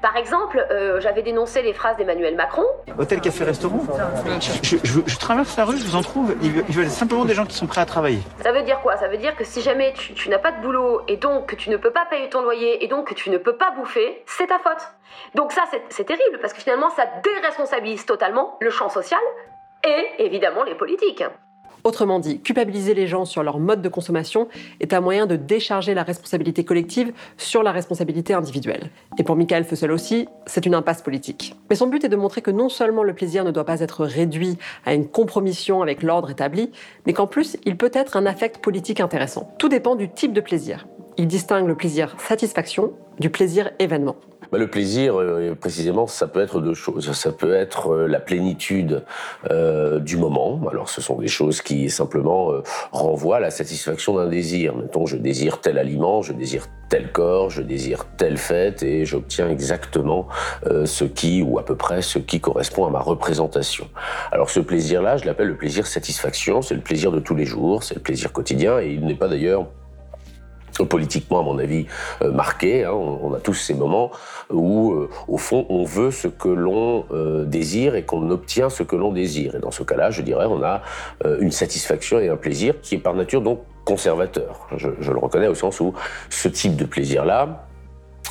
Par 0.00 0.16
exemple, 0.16 0.64
euh, 0.70 1.02
j'avais 1.02 1.20
dénoncé 1.20 1.60
les 1.60 1.74
phrases 1.74 1.98
d'Emmanuel 1.98 2.34
Macron. 2.34 2.64
Hôtel, 2.98 3.20
café, 3.20 3.44
restaurant. 3.44 3.84
Je, 4.40 4.76
je, 4.82 5.00
je, 5.04 5.18
traverse 5.18 5.54
la 5.58 5.66
rue, 5.66 5.76
je 5.76 5.84
vous 5.84 5.96
en 5.96 6.00
trouve. 6.00 6.34
Ils 6.40 6.50
veulent 6.52 6.88
simplement 6.88 7.26
des 7.26 7.34
gens 7.34 7.44
qui 7.44 7.54
sont 7.54 7.66
prêts 7.66 7.82
à 7.82 7.84
travailler. 7.84 8.20
Ça 8.42 8.52
veut 8.52 8.62
dire 8.62 8.80
quoi? 8.80 8.96
Ça 8.96 9.08
veut 9.08 9.18
dire 9.18 9.36
que 9.36 9.44
si 9.44 9.60
jamais 9.60 9.92
tu, 9.92 10.14
tu 10.14 10.30
n'as 10.30 10.38
pas 10.38 10.52
de 10.52 10.62
boulot 10.62 11.02
et 11.08 11.18
donc 11.18 11.44
que 11.44 11.56
tu 11.56 11.68
ne 11.68 11.76
peux 11.76 11.90
pas 11.90 12.06
payer 12.06 12.30
ton 12.30 12.40
loyer 12.40 12.84
et 12.84 12.88
donc 12.88 13.08
que 13.08 13.14
tu 13.14 13.28
ne 13.28 13.36
peux 13.36 13.56
pas 13.56 13.72
bouffer, 13.72 14.22
c'est 14.24 14.46
ta 14.46 14.58
faute. 14.60 14.88
Donc 15.34 15.52
ça, 15.52 15.64
c'est 15.90 16.04
terrible 16.04 16.38
parce 16.40 16.54
que 16.54 16.62
finalement, 16.62 16.88
ça 16.88 17.04
déresponsabilise 17.22 18.06
totalement 18.06 18.56
le 18.62 18.70
champ 18.70 18.88
social 18.88 19.20
et 19.84 20.24
évidemment 20.24 20.62
les 20.62 20.74
politiques. 20.74 21.22
Autrement 21.86 22.18
dit, 22.18 22.40
culpabiliser 22.40 22.94
les 22.94 23.06
gens 23.06 23.24
sur 23.24 23.44
leur 23.44 23.60
mode 23.60 23.80
de 23.80 23.88
consommation 23.88 24.48
est 24.80 24.92
un 24.92 25.00
moyen 25.00 25.26
de 25.26 25.36
décharger 25.36 25.94
la 25.94 26.02
responsabilité 26.02 26.64
collective 26.64 27.12
sur 27.36 27.62
la 27.62 27.70
responsabilité 27.70 28.34
individuelle. 28.34 28.90
Et 29.18 29.22
pour 29.22 29.36
Michael 29.36 29.62
Fussell 29.62 29.92
aussi, 29.92 30.26
c'est 30.46 30.66
une 30.66 30.74
impasse 30.74 31.00
politique. 31.00 31.54
Mais 31.70 31.76
son 31.76 31.86
but 31.86 32.02
est 32.02 32.08
de 32.08 32.16
montrer 32.16 32.42
que 32.42 32.50
non 32.50 32.68
seulement 32.68 33.04
le 33.04 33.14
plaisir 33.14 33.44
ne 33.44 33.52
doit 33.52 33.64
pas 33.64 33.78
être 33.78 34.04
réduit 34.04 34.58
à 34.84 34.94
une 34.94 35.06
compromission 35.06 35.80
avec 35.80 36.02
l'ordre 36.02 36.28
établi, 36.28 36.72
mais 37.06 37.12
qu'en 37.12 37.28
plus, 37.28 37.56
il 37.64 37.76
peut 37.76 37.92
être 37.94 38.16
un 38.16 38.26
affect 38.26 38.58
politique 38.58 38.98
intéressant. 38.98 39.54
Tout 39.56 39.68
dépend 39.68 39.94
du 39.94 40.08
type 40.08 40.32
de 40.32 40.40
plaisir. 40.40 40.88
Il 41.18 41.28
distingue 41.28 41.68
le 41.68 41.76
plaisir 41.76 42.16
satisfaction 42.18 42.94
du 43.20 43.30
plaisir 43.30 43.70
événement. 43.78 44.16
Bah, 44.52 44.58
le 44.58 44.68
plaisir, 44.68 45.20
euh, 45.20 45.54
précisément, 45.58 46.06
ça 46.06 46.28
peut 46.28 46.40
être 46.40 46.60
deux 46.60 46.74
choses. 46.74 47.12
Ça 47.12 47.32
peut 47.32 47.54
être 47.54 47.92
euh, 47.92 48.06
la 48.06 48.20
plénitude 48.20 49.04
euh, 49.50 49.98
du 49.98 50.16
moment. 50.16 50.60
Alors, 50.70 50.88
ce 50.88 51.00
sont 51.00 51.16
des 51.16 51.28
choses 51.28 51.62
qui 51.62 51.90
simplement 51.90 52.52
renvoient 52.92 53.36
à 53.36 53.40
la 53.40 53.50
satisfaction 53.50 54.14
d'un 54.14 54.28
désir. 54.28 54.76
Mettons, 54.76 55.06
je 55.06 55.16
désire 55.16 55.60
tel 55.60 55.78
aliment, 55.78 56.22
je 56.22 56.32
désire 56.32 56.66
tel 56.88 57.10
corps, 57.10 57.50
je 57.50 57.62
désire 57.62 58.04
telle 58.16 58.36
fête, 58.36 58.82
et 58.82 59.04
j'obtiens 59.04 59.48
exactement 59.50 60.28
ce 60.64 61.04
qui, 61.04 61.42
ou 61.42 61.58
à 61.58 61.64
peu 61.64 61.74
près, 61.74 62.02
ce 62.02 62.18
qui 62.18 62.40
correspond 62.40 62.86
à 62.86 62.90
ma 62.90 63.00
représentation. 63.00 63.88
Alors, 64.30 64.50
ce 64.50 64.60
plaisir-là, 64.60 65.16
je 65.16 65.24
l'appelle 65.24 65.48
le 65.48 65.56
plaisir 65.56 65.86
satisfaction. 65.86 66.62
C'est 66.62 66.74
le 66.74 66.80
plaisir 66.80 67.10
de 67.10 67.18
tous 67.18 67.34
les 67.34 67.44
jours, 67.46 67.82
c'est 67.82 67.94
le 67.94 68.02
plaisir 68.02 68.32
quotidien, 68.32 68.78
et 68.78 68.90
il 68.90 69.04
n'est 69.04 69.14
pas 69.14 69.28
d'ailleurs 69.28 69.66
politiquement, 70.84 71.40
à 71.40 71.42
mon 71.42 71.58
avis, 71.58 71.86
euh, 72.22 72.30
marqué. 72.32 72.84
Hein. 72.84 72.92
On, 72.92 73.32
a 73.34 73.40
tous 73.40 73.54
ces 73.54 73.74
moments 73.74 74.10
où, 74.50 74.92
euh, 74.92 75.08
au 75.28 75.38
fond, 75.38 75.66
on 75.68 75.84
veut 75.84 76.10
ce 76.10 76.28
que 76.28 76.48
l'on 76.48 77.04
euh, 77.12 77.44
désire 77.44 77.94
et 77.94 78.04
qu'on 78.04 78.30
obtient 78.30 78.68
ce 78.68 78.82
que 78.82 78.96
l'on 78.96 79.12
désire. 79.12 79.56
Et 79.56 79.58
dans 79.58 79.70
ce 79.70 79.82
cas-là, 79.82 80.10
je 80.10 80.22
dirais, 80.22 80.46
on 80.48 80.62
a 80.62 80.82
une 81.40 81.50
satisfaction 81.50 82.18
et 82.18 82.28
un 82.28 82.36
plaisir 82.36 82.80
qui 82.80 82.96
est 82.96 82.98
par 82.98 83.14
nature 83.14 83.40
donc 83.40 83.60
conservateur. 83.84 84.68
Je, 84.76 84.88
je 85.00 85.12
le 85.12 85.18
reconnais 85.18 85.48
au 85.48 85.54
sens 85.54 85.80
où 85.80 85.94
ce 86.30 86.48
type 86.48 86.76
de 86.76 86.84
plaisir-là 86.84 87.66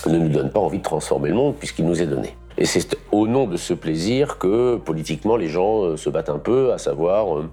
ne 0.08 0.18
nous 0.18 0.30
donne 0.30 0.52
pas 0.52 0.60
envie 0.60 0.80
de 0.80 0.84
transformer 0.84 1.30
le 1.30 1.36
monde 1.36 1.56
puisqu'il 1.56 1.86
nous 1.86 2.02
est 2.02 2.06
donné. 2.06 2.36
Et 2.58 2.66
c'est 2.66 2.98
au 3.12 3.28
nom 3.28 3.48
de 3.48 3.58
ce 3.58 3.74
plaisir 3.74 4.38
que 4.38 4.78
politiquement 4.78 5.36
les 5.36 5.48
gens 5.48 5.98
se 5.98 6.10
battent 6.10 6.30
un 6.30 6.40
peu, 6.40 6.72
à 6.72 6.78
savoir 6.78 7.44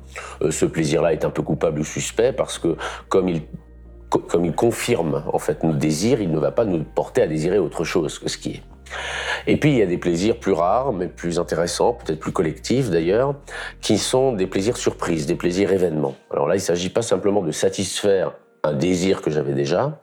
ce 0.49 0.65
plaisir-là 0.65 1.13
est 1.13 1.25
un 1.25 1.31
peu 1.31 1.43
coupable 1.43 1.81
ou 1.81 1.85
suspect 1.85 2.33
parce 2.33 2.59
que 2.59 2.77
comme 3.09 3.29
il 3.29 3.43
comme 4.19 4.45
il 4.45 4.55
confirme 4.55 5.25
en 5.33 5.39
fait 5.39 5.63
nos 5.63 5.73
désirs, 5.73 6.21
il 6.21 6.31
ne 6.31 6.39
va 6.39 6.51
pas 6.51 6.65
nous 6.65 6.83
porter 6.83 7.23
à 7.23 7.27
désirer 7.27 7.59
autre 7.59 7.85
chose 7.85 8.19
que 8.19 8.29
ce 8.29 8.39
qui 8.39 8.51
est. 8.51 8.63
Et 9.47 9.57
puis 9.57 9.71
il 9.71 9.79
y 9.79 9.83
a 9.83 9.87
des 9.87 9.99
plaisirs 9.99 10.39
plus 10.39 10.53
rares, 10.53 10.93
mais 10.93 11.07
plus 11.07 11.39
intéressants, 11.39 11.95
peut-être 11.95 12.21
plus 12.21 12.33
collectifs 12.33 12.91
d'ailleurs, 12.91 13.35
qui 13.81 13.99
sont 13.99 14.33
des 14.33 14.47
plaisirs 14.47 14.77
surprises, 14.77 15.27
des 15.27 15.35
plaisirs 15.35 15.73
événements. 15.73 16.15
Alors 16.31 16.47
là, 16.47 16.55
il 16.55 16.59
ne 16.59 16.63
s'agit 16.63 16.91
pas 16.91 17.03
simplement 17.03 17.43
de 17.43 17.53
satisfaire 17.53 18.35
un 18.65 18.75
désir 18.75 19.23
que 19.23 19.31
j'avais 19.31 19.55
déjà, 19.55 19.99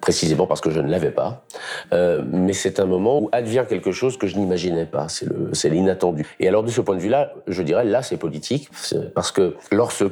précisément 0.00 0.46
parce 0.46 0.60
que 0.60 0.70
je 0.70 0.78
ne 0.80 0.90
l'avais 0.90 1.10
pas. 1.10 1.46
Euh, 1.94 2.22
mais 2.30 2.52
c'est 2.52 2.78
un 2.78 2.84
moment 2.84 3.18
où 3.22 3.30
advient 3.32 3.64
quelque 3.66 3.92
chose 3.92 4.18
que 4.18 4.26
je 4.26 4.36
n'imaginais 4.36 4.84
pas. 4.84 5.06
C'est 5.08 5.70
l'inattendu. 5.70 6.26
Et 6.38 6.46
alors 6.46 6.62
de 6.62 6.70
ce 6.70 6.82
point 6.82 6.96
de 6.96 7.00
vue-là, 7.00 7.32
je 7.46 7.62
dirais 7.62 7.84
là 7.84 8.02
c'est 8.02 8.18
politique, 8.18 8.68
parce 9.14 9.32
que 9.32 9.56
lorsque 9.72 10.04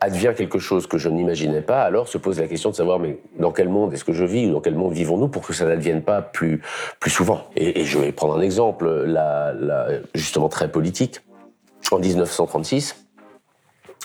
advient 0.00 0.32
quelque 0.34 0.58
chose 0.58 0.86
que 0.86 0.96
je 0.96 1.10
n'imaginais 1.10 1.60
pas, 1.60 1.82
alors 1.82 2.08
se 2.08 2.16
pose 2.16 2.40
la 2.40 2.48
question 2.48 2.70
de 2.70 2.74
savoir 2.74 2.98
mais 2.98 3.18
dans 3.38 3.52
quel 3.52 3.68
monde 3.68 3.92
est-ce 3.92 4.04
que 4.04 4.14
je 4.14 4.24
vis 4.24 4.46
ou 4.46 4.52
dans 4.52 4.62
quel 4.62 4.74
monde 4.74 4.94
vivons-nous 4.94 5.28
pour 5.28 5.46
que 5.46 5.52
ça 5.52 5.66
n'advienne 5.66 6.02
pas 6.02 6.22
plus 6.22 6.62
plus 6.98 7.10
souvent. 7.10 7.44
Et, 7.56 7.80
et, 7.80 7.84
je 7.84 7.98
vais 7.98 8.12
prendre 8.12 8.36
un 8.36 8.40
exemple, 8.40 8.88
là, 8.88 9.54
justement 10.14 10.48
très 10.48 10.70
politique. 10.70 11.20
En 11.90 11.98
1936, 11.98 13.07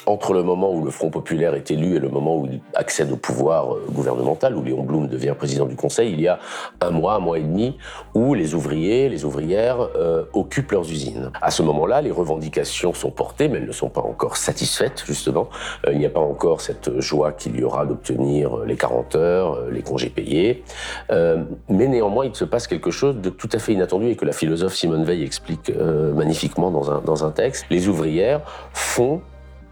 entre 0.06 0.34
le 0.34 0.44
moment 0.44 0.72
où 0.74 0.84
le 0.84 0.92
Front 0.92 1.10
populaire 1.10 1.56
est 1.56 1.72
élu 1.72 1.96
et 1.96 2.00
le 2.00 2.10
moment 2.10 2.38
où 2.38 2.46
il 2.46 2.62
accède 2.76 3.12
au 3.12 3.16
pouvoir 3.16 3.74
euh, 3.74 3.86
gouvernemental, 3.92 4.56
où 4.56 4.64
Léon 4.64 4.84
Blum 4.84 5.08
devient 5.08 5.34
président 5.38 5.66
du 5.66 5.76
Conseil, 5.76 6.14
il 6.14 6.22
y 6.22 6.28
a 6.28 6.40
un 6.82 6.92
mois, 6.92 7.16
un 7.16 7.20
mois 7.20 7.40
et 7.40 7.44
demi, 7.44 7.78
où 8.14 8.34
les 8.34 8.54
ouvriers, 8.54 9.10
les 9.10 9.26
ouvrières 9.26 9.90
euh, 9.96 10.26
occupent 10.34 10.72
leurs 10.72 10.90
usines. 10.90 11.32
À 11.42 11.52
ce 11.52 11.64
moment-là, 11.64 12.02
les 12.02 12.12
revendications 12.12 12.94
sont 12.94 13.12
portées, 13.12 13.48
mais 13.48 13.58
elles 13.58 13.68
ne 13.68 13.72
sont 13.72 13.90
pas 13.90 14.02
encore 14.02 14.38
satisfaites, 14.38 15.04
justement. 15.06 15.50
Euh, 15.88 15.94
il 15.94 16.00
n'y 16.00 16.06
a 16.06 16.10
pas 16.10 16.20
encore 16.20 16.62
cette 16.62 17.00
joie 17.00 17.32
qu'il 17.32 17.60
y 17.60 17.64
aura 17.64 17.86
d'obtenir 17.86 18.58
les 18.66 18.76
40 18.76 19.16
heures, 19.16 19.70
les 19.72 19.82
congés 19.82 20.10
payés. 20.10 20.64
mais 21.10 21.88
néanmoins, 21.88 22.26
il 22.26 22.36
se 22.36 22.46
passe 22.46 22.68
quelque 22.68 22.92
chose 22.92 23.18
de 23.18 23.30
tout 23.30 23.50
à 23.54 23.60
fait 23.60 23.74
inattendu 23.74 24.08
et 24.10 24.16
que 24.16 24.26
la 24.26 24.32
philosophe 24.32 24.76
Simone 24.76 25.04
Veil 25.04 25.24
explique 25.24 25.72
magnifiquement 26.16 26.72
dans 26.72 26.92
un, 26.92 27.02
dans 27.02 27.26
un 27.26 27.32
texte. 27.32 27.66
Les 27.70 27.88
ouvrières 27.88 28.42
font 28.74 29.22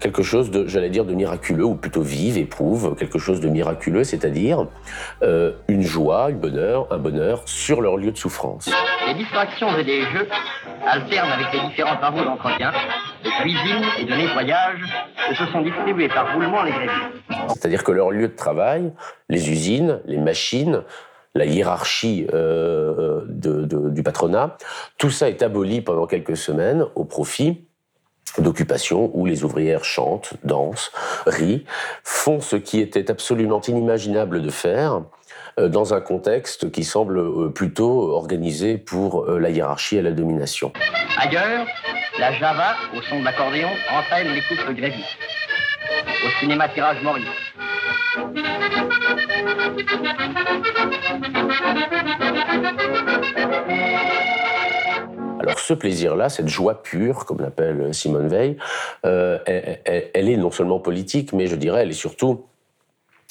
quelque 0.02 0.24
chose 0.24 0.52
de, 0.52 0.68
j'allais 0.68 0.90
dire, 0.90 1.06
de 1.06 1.14
miraculeux, 1.14 1.64
ou 1.64 1.76
plutôt 1.76 2.02
vive, 2.02 2.38
éprouve 2.38 2.96
quelque 2.96 3.20
chose 3.20 3.40
de 3.40 3.48
miraculeux, 3.48 4.04
c'est-à-dire 4.04 4.68
euh, 5.22 5.54
une 5.68 5.84
joie, 5.84 6.26
un 6.26 6.32
bonheur, 6.32 6.88
un 6.92 6.98
bonheur 6.98 7.44
sur 7.46 7.82
leur 7.82 7.96
lieu 7.96 8.12
de 8.12 8.18
souffrance. 8.18 8.70
Les 9.08 9.14
distractions 9.14 9.78
et 9.78 9.84
les 9.84 10.02
jeux 10.02 10.28
alternent 10.86 11.32
avec 11.32 11.54
les 11.54 11.70
différents 11.70 11.96
travaux 11.98 12.24
d'entretien, 12.24 12.72
de 13.24 13.30
cuisine 13.42 13.84
et 14.00 14.06
de 14.06 14.14
nettoyage 14.14 14.82
que 15.30 15.36
se 15.36 15.46
sont 15.52 15.62
distribués 15.62 16.10
par 16.10 16.34
roulement 16.34 16.64
les 16.64 16.72
grévistes. 16.72 17.24
C'est-à-dire 17.50 17.84
que 17.84 17.92
leur 17.92 18.12
lieu 18.12 18.28
de 18.28 18.36
travail, 18.36 18.92
les 19.30 19.50
usines, 19.50 20.02
les 20.06 20.18
machines, 20.18 20.84
la 21.36 21.46
hiérarchie 21.46 22.28
euh, 22.34 23.22
de, 23.28 23.90
du 23.90 24.04
patronat, 24.04 24.58
tout 24.98 25.12
ça 25.12 25.30
est 25.30 25.44
aboli 25.44 25.82
pendant 25.82 26.08
quelques 26.08 26.36
semaines 26.36 26.86
au 26.96 27.06
profit 27.06 27.68
d'occupation 28.38 29.12
où 29.14 29.26
les 29.26 29.44
ouvrières 29.44 29.84
chantent, 29.84 30.34
dansent, 30.44 30.92
rient, 31.26 31.66
font 32.04 32.42
ce 32.42 32.56
qui 32.56 32.80
était 32.80 33.12
absolument 33.12 33.62
inimaginable 33.62 34.42
de 34.42 34.50
faire 34.50 35.02
euh, 35.60 35.68
dans 35.68 35.94
un 35.94 36.02
contexte 36.02 36.72
qui 36.72 36.84
semble 36.84 37.20
euh, 37.20 37.50
plutôt 37.50 38.14
organisé 38.14 38.78
pour 38.78 39.26
euh, 39.26 39.40
la 39.40 39.50
hiérarchie 39.50 39.98
et 39.98 40.02
la 40.02 40.12
domination. 40.12 40.72
Ailleurs, 41.18 41.66
la 42.20 42.32
java, 42.34 42.76
au 42.96 43.02
son 43.02 43.20
de 43.20 43.26
l'accordéon, 43.26 43.70
entraîne 43.92 44.28
les 44.34 44.42
couples 44.42 44.74
grévistes. 44.74 45.18
Au 46.26 46.40
cinéma 46.40 46.70
tirage 46.70 47.02
Maurice. 47.04 47.26
Alors 55.42 55.60
ce 55.60 55.74
plaisir-là, 55.74 56.30
cette 56.30 56.50
joie 56.50 56.84
pure, 56.84 57.26
comme 57.26 57.42
l'appelle 57.42 57.94
Simone 57.96 58.28
Veil, 58.28 58.58
euh, 59.06 59.40
elle, 59.46 60.30
est 60.30 60.38
non 60.38 60.52
seulement 60.52 60.80
politique, 60.80 61.34
mais 61.34 61.48
je 61.48 61.56
dirais, 61.56 61.82
elle 61.82 61.90
est 61.90 61.94
surtout 61.94 62.46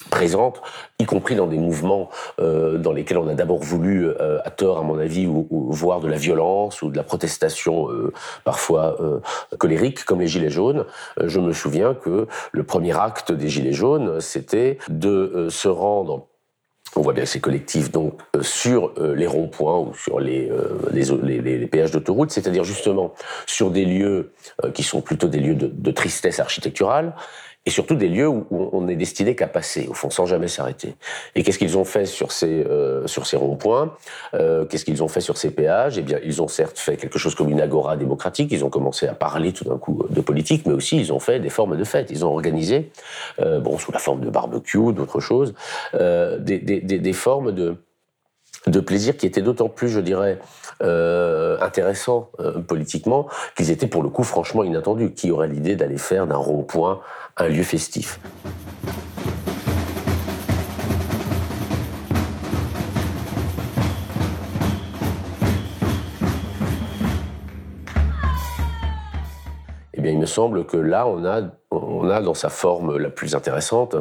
présente, 0.09 0.61
y 0.99 1.05
compris 1.05 1.37
dans 1.37 1.47
des 1.47 1.59
mouvements 1.59 2.09
euh, 2.41 2.79
dans 2.79 2.91
lesquels 2.91 3.19
on 3.19 3.29
a 3.29 3.35
d'abord 3.35 3.61
voulu, 3.61 4.09
euh, 4.09 4.41
à 4.45 4.51
tort 4.51 4.79
à 4.79 4.83
mon 4.83 4.99
avis, 4.99 5.29
voir 5.51 6.01
de 6.01 6.09
la 6.09 6.17
violence 6.17 6.83
ou 6.83 6.91
de 6.91 6.97
la 6.97 7.05
protestation 7.05 7.89
parfois 8.43 8.97
colérique, 9.59 10.05
comme 10.05 10.21
les 10.21 10.27
Gilets 10.27 10.51
jaunes. 10.51 10.87
je 11.23 11.39
me 11.39 11.53
souviens 11.53 11.95
que 11.95 12.27
le 12.51 12.65
premier 12.65 12.99
acte 12.99 13.31
des 13.31 13.49
Gilets 13.49 13.73
jaunes, 13.73 14.21
c'était 14.21 14.79
de 14.89 15.47
se 15.49 15.69
rendre 15.69 16.27
on 16.97 17.03
voit 17.03 17.13
bien 17.13 17.25
ces 17.25 17.41
collectifs 17.41 17.91
donc 17.91 18.21
euh, 18.37 18.43
sur 18.43 18.93
euh, 18.99 19.15
les 19.15 19.27
ronds-points 19.27 19.79
ou 19.79 19.95
sur 19.95 20.21
les, 20.21 20.51
euh, 20.51 20.79
les, 20.93 21.67
péages 21.67 21.91
d'autoroute, 21.91 22.31
c'est-à-dire 22.31 22.65
justement 22.65 23.15
sur 23.47 23.71
des 23.71 23.85
lieux 23.85 24.33
qui 24.75 24.83
sont 24.83 25.01
plutôt 25.01 25.29
des 25.29 25.39
lieux 25.39 25.55
de, 25.55 25.67
de 25.67 25.91
tristesse 25.91 26.41
architecturale, 26.41 27.15
et 27.67 27.71
surtout 27.71 27.95
des 27.95 28.09
lieux 28.09 28.27
où 28.27 28.47
on 28.51 28.89
est 28.89 28.97
destiné 28.97 29.37
qu'à 29.37 29.47
passer, 29.47 29.87
au 29.89 29.95
fond, 29.95 30.09
sans 30.09 30.25
jamais 30.25 30.49
s'arrêter. 30.49 30.97
Et 31.35 31.43
qu'est-ce 31.43 31.59
qu'ils 31.59 31.77
ont 31.77 31.85
fait 31.85 32.07
sur 32.07 32.33
ces 32.33 32.65
euh, 32.65 33.07
sur 33.07 33.27
ces 33.27 33.37
ronds-points? 33.37 33.95
Euh, 34.33 34.65
Qu'est-ce 34.65 34.87
qu'ils 34.87 35.03
ont 35.03 35.09
fait 35.09 35.21
sur 35.21 35.37
ces 35.37 35.51
péages? 35.51 35.99
Eh 35.99 36.03
bien, 36.03 36.19
ils 36.25 36.41
ont 36.41 36.49
certes 36.49 36.79
fait 36.79 36.97
quelque 36.97 37.19
chose 37.19 37.35
comme 37.35 37.51
une 37.51 37.61
agora 37.61 37.97
démocratique. 37.97 38.51
Ils 38.51 38.65
ont 38.65 38.71
commencé 38.71 39.07
à 39.07 39.15
parler 39.15 39.53
tout 39.53 39.65
d'un 39.65 39.77
coup 39.77 40.05
de 40.09 40.21
politique, 40.23 40.65
mais 40.65 40.73
aussi 40.73 40.97
ils 40.99 41.13
ont 41.13 41.21
fait 41.21 41.39
des 41.39 41.51
formes 41.51 41.77
de 41.77 41.85
fêtes. 41.85 42.11
Ils 42.11 42.25
ont 42.25 42.33
organisé, 42.33 42.93
euh, 43.41 43.61
bon, 43.61 43.77
sous 43.77 43.93
la 43.93 43.99
forme 43.99 44.23
de 44.23 44.31
barbecue, 44.31 44.93
d'autres 44.95 45.21
choses, 45.21 45.53
euh, 45.95 46.39
des, 46.39 46.59
des, 46.59 46.81
des, 46.81 46.99
des 46.99 47.13
formes 47.13 47.53
de 47.53 47.77
de 48.67 48.81
plaisir 48.81 49.17
qui 49.17 49.25
étaient 49.25 49.41
d'autant 49.41 49.71
plus, 49.71 49.89
je 49.89 50.01
dirais, 50.01 50.39
euh, 50.83 51.57
intéressants 51.63 52.31
euh, 52.41 52.59
politiquement 52.61 53.27
qu'ils 53.57 53.71
étaient 53.71 53.87
pour 53.87 54.03
le 54.03 54.11
coup 54.11 54.23
franchement 54.23 54.65
inattendus. 54.65 55.13
Qui 55.15 55.31
aurait 55.31 55.49
l'idée 55.49 55.77
d'aller 55.77 55.97
faire 55.97 56.27
d'un 56.27 56.37
rond-point 56.37 57.01
un 57.37 57.49
lieu 57.49 57.63
festif. 57.63 58.21
Eh 69.95 70.03
bien, 70.03 70.13
il 70.13 70.19
me 70.19 70.27
semble 70.27 70.65
que 70.65 70.77
là, 70.77 71.07
on 71.07 71.25
a, 71.25 71.43
on 71.71 72.09
a 72.09 72.23
dans 72.23 72.35
sa 72.35 72.49
forme 72.49 72.97
la 72.97 73.11
plus 73.11 73.35
intéressante 73.35 73.97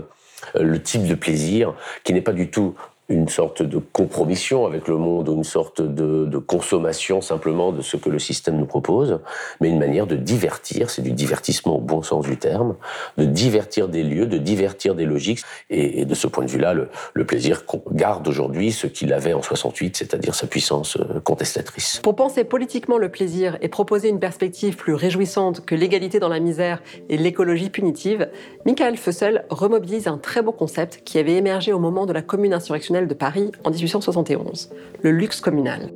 le 0.55 0.81
type 0.81 1.05
de 1.05 1.15
plaisir 1.15 1.73
qui 2.03 2.13
n'est 2.13 2.21
pas 2.21 2.31
du 2.31 2.49
tout 2.49 2.75
une 3.09 3.27
sorte 3.27 3.63
de 3.63 3.79
compromission 3.79 4.65
avec 4.65 4.87
le 4.87 4.97
monde 4.97 5.29
ou 5.29 5.33
une 5.33 5.43
sorte 5.43 5.81
de, 5.81 6.37
consommation 6.37 7.21
simplement 7.21 7.71
de 7.71 7.81
ce 7.81 7.97
que 7.97 8.09
le 8.09 8.17
système 8.17 8.57
nous 8.57 8.65
propose, 8.65 9.19
mais 9.59 9.69
une 9.69 9.77
manière 9.77 10.07
de 10.07 10.15
divertir, 10.15 10.89
c'est 10.89 11.01
du 11.01 11.11
divertissement 11.11 11.77
au 11.77 11.81
bon 11.81 12.01
sens 12.01 12.25
du 12.25 12.37
terme, 12.37 12.75
de 13.17 13.25
divertir 13.25 13.87
des 13.87 14.03
lieux, 14.03 14.25
de 14.25 14.37
divertir 14.37 14.95
des 14.95 15.05
logiques. 15.05 15.41
Et, 15.69 16.05
de 16.05 16.15
ce 16.15 16.27
point 16.27 16.45
de 16.45 16.49
vue-là, 16.49 16.73
le, 16.73 16.89
le, 17.13 17.25
plaisir 17.25 17.63
garde 17.91 18.27
aujourd'hui 18.27 18.71
ce 18.71 18.87
qu'il 18.87 19.11
avait 19.11 19.33
en 19.33 19.41
68, 19.41 19.97
c'est-à-dire 19.97 20.33
sa 20.33 20.47
puissance 20.47 20.97
euh, 20.97 21.19
contestatrice. 21.19 21.99
Pour 22.01 22.15
penser 22.15 22.43
politiquement 22.43 22.97
le 22.97 23.09
plaisir 23.09 23.57
et 23.61 23.67
proposer 23.67 24.09
une 24.09 24.19
perspective 24.19 24.75
plus 24.75 24.93
réjouissante 24.93 25.65
que 25.65 25.75
l'égalité 25.75 26.19
dans 26.19 26.29
la 26.29 26.39
misère 26.39 26.81
et 27.09 27.17
l'écologie 27.17 27.69
punitive, 27.69 28.29
Michael 28.65 28.97
Fussell 28.97 29.45
remobilise 29.49 30.07
un 30.07 30.17
très 30.17 30.41
beau 30.41 30.51
concept 30.51 31.01
qui 31.03 31.17
avait 31.17 31.35
émergé 31.35 31.73
au 31.73 31.79
moment 31.79 32.05
de 32.05 32.13
la 32.13 32.21
commune 32.21 32.53
insurrectionnelle 32.53 32.98
de 33.07 33.13
Paris 33.13 33.51
en 33.63 33.71
1871, 33.71 34.69
le 35.01 35.11
luxe 35.11 35.41
communal. 35.41 35.91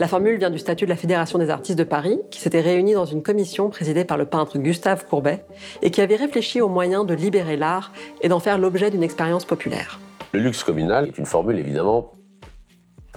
La 0.00 0.08
formule 0.08 0.38
vient 0.38 0.50
du 0.50 0.58
statut 0.58 0.86
de 0.86 0.90
la 0.90 0.96
Fédération 0.96 1.38
des 1.38 1.50
artistes 1.50 1.78
de 1.78 1.84
Paris, 1.84 2.18
qui 2.32 2.40
s'était 2.40 2.60
réunie 2.60 2.94
dans 2.94 3.04
une 3.04 3.22
commission 3.22 3.70
présidée 3.70 4.04
par 4.04 4.16
le 4.16 4.26
peintre 4.26 4.58
Gustave 4.58 5.06
Courbet, 5.06 5.44
et 5.82 5.92
qui 5.92 6.00
avait 6.00 6.16
réfléchi 6.16 6.60
aux 6.60 6.68
moyens 6.68 7.06
de 7.06 7.14
libérer 7.14 7.56
l'art 7.56 7.92
et 8.20 8.28
d'en 8.28 8.40
faire 8.40 8.58
l'objet 8.58 8.90
d'une 8.90 9.04
expérience 9.04 9.44
populaire. 9.44 10.00
Le 10.32 10.40
luxe 10.40 10.64
communal 10.64 11.06
est 11.06 11.18
une 11.18 11.26
formule 11.26 11.58
évidemment 11.60 12.10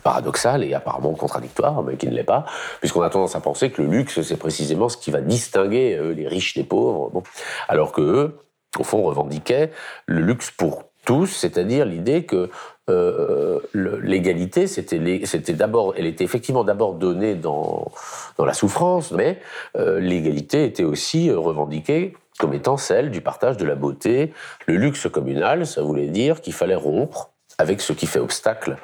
paradoxale 0.03 0.63
et 0.63 0.75
apparemment 0.75 1.13
contradictoire, 1.13 1.81
mais 1.81 1.97
qui 1.97 2.07
ne 2.07 2.13
l'est 2.13 2.23
pas, 2.23 2.45
puisqu'on 2.79 3.01
a 3.01 3.09
tendance 3.09 3.35
à 3.35 3.39
penser 3.39 3.71
que 3.71 3.81
le 3.81 3.89
luxe, 3.89 4.21
c'est 4.21 4.37
précisément 4.37 4.87
ce 4.87 4.97
qui 4.97 5.09
va 5.09 5.21
distinguer 5.21 5.97
euh, 5.97 6.13
les 6.13 6.27
riches 6.27 6.53
des 6.53 6.63
pauvres, 6.63 7.23
alors 7.67 7.91
que 7.91 8.01
eux, 8.01 8.37
au 8.77 8.83
fond, 8.83 9.01
revendiquaient 9.01 9.71
le 10.05 10.21
luxe 10.21 10.51
pour 10.51 10.86
tous, 11.07 11.27
c'est-à-dire 11.27 11.85
l'idée 11.85 12.25
que 12.25 12.49
euh, 12.89 13.59
l'égalité, 13.73 14.67
c'était 14.67 15.53
d'abord, 15.53 15.93
elle 15.97 16.05
était 16.05 16.25
effectivement 16.25 16.65
d'abord 16.65 16.95
donnée 16.95 17.33
dans, 17.33 17.89
la 18.37 18.53
souffrance, 18.53 19.11
mais 19.11 19.39
euh, 19.77 20.01
l'égalité 20.01 20.65
était 20.65 20.83
aussi 20.83 21.31
revendiquée 21.31 22.13
comme 22.39 22.53
étant 22.53 22.75
celle 22.75 23.09
du 23.09 23.21
partage 23.21 23.55
de 23.55 23.65
la 23.65 23.75
beauté. 23.75 24.33
Le 24.65 24.75
luxe 24.75 25.07
communal, 25.09 25.65
ça 25.65 25.81
voulait 25.81 26.07
dire 26.07 26.41
qu'il 26.41 26.53
fallait 26.53 26.75
rompre 26.75 27.31
avec 27.57 27.79
ce 27.79 27.93
qui 27.93 28.05
fait 28.05 28.19
obstacle 28.19 28.75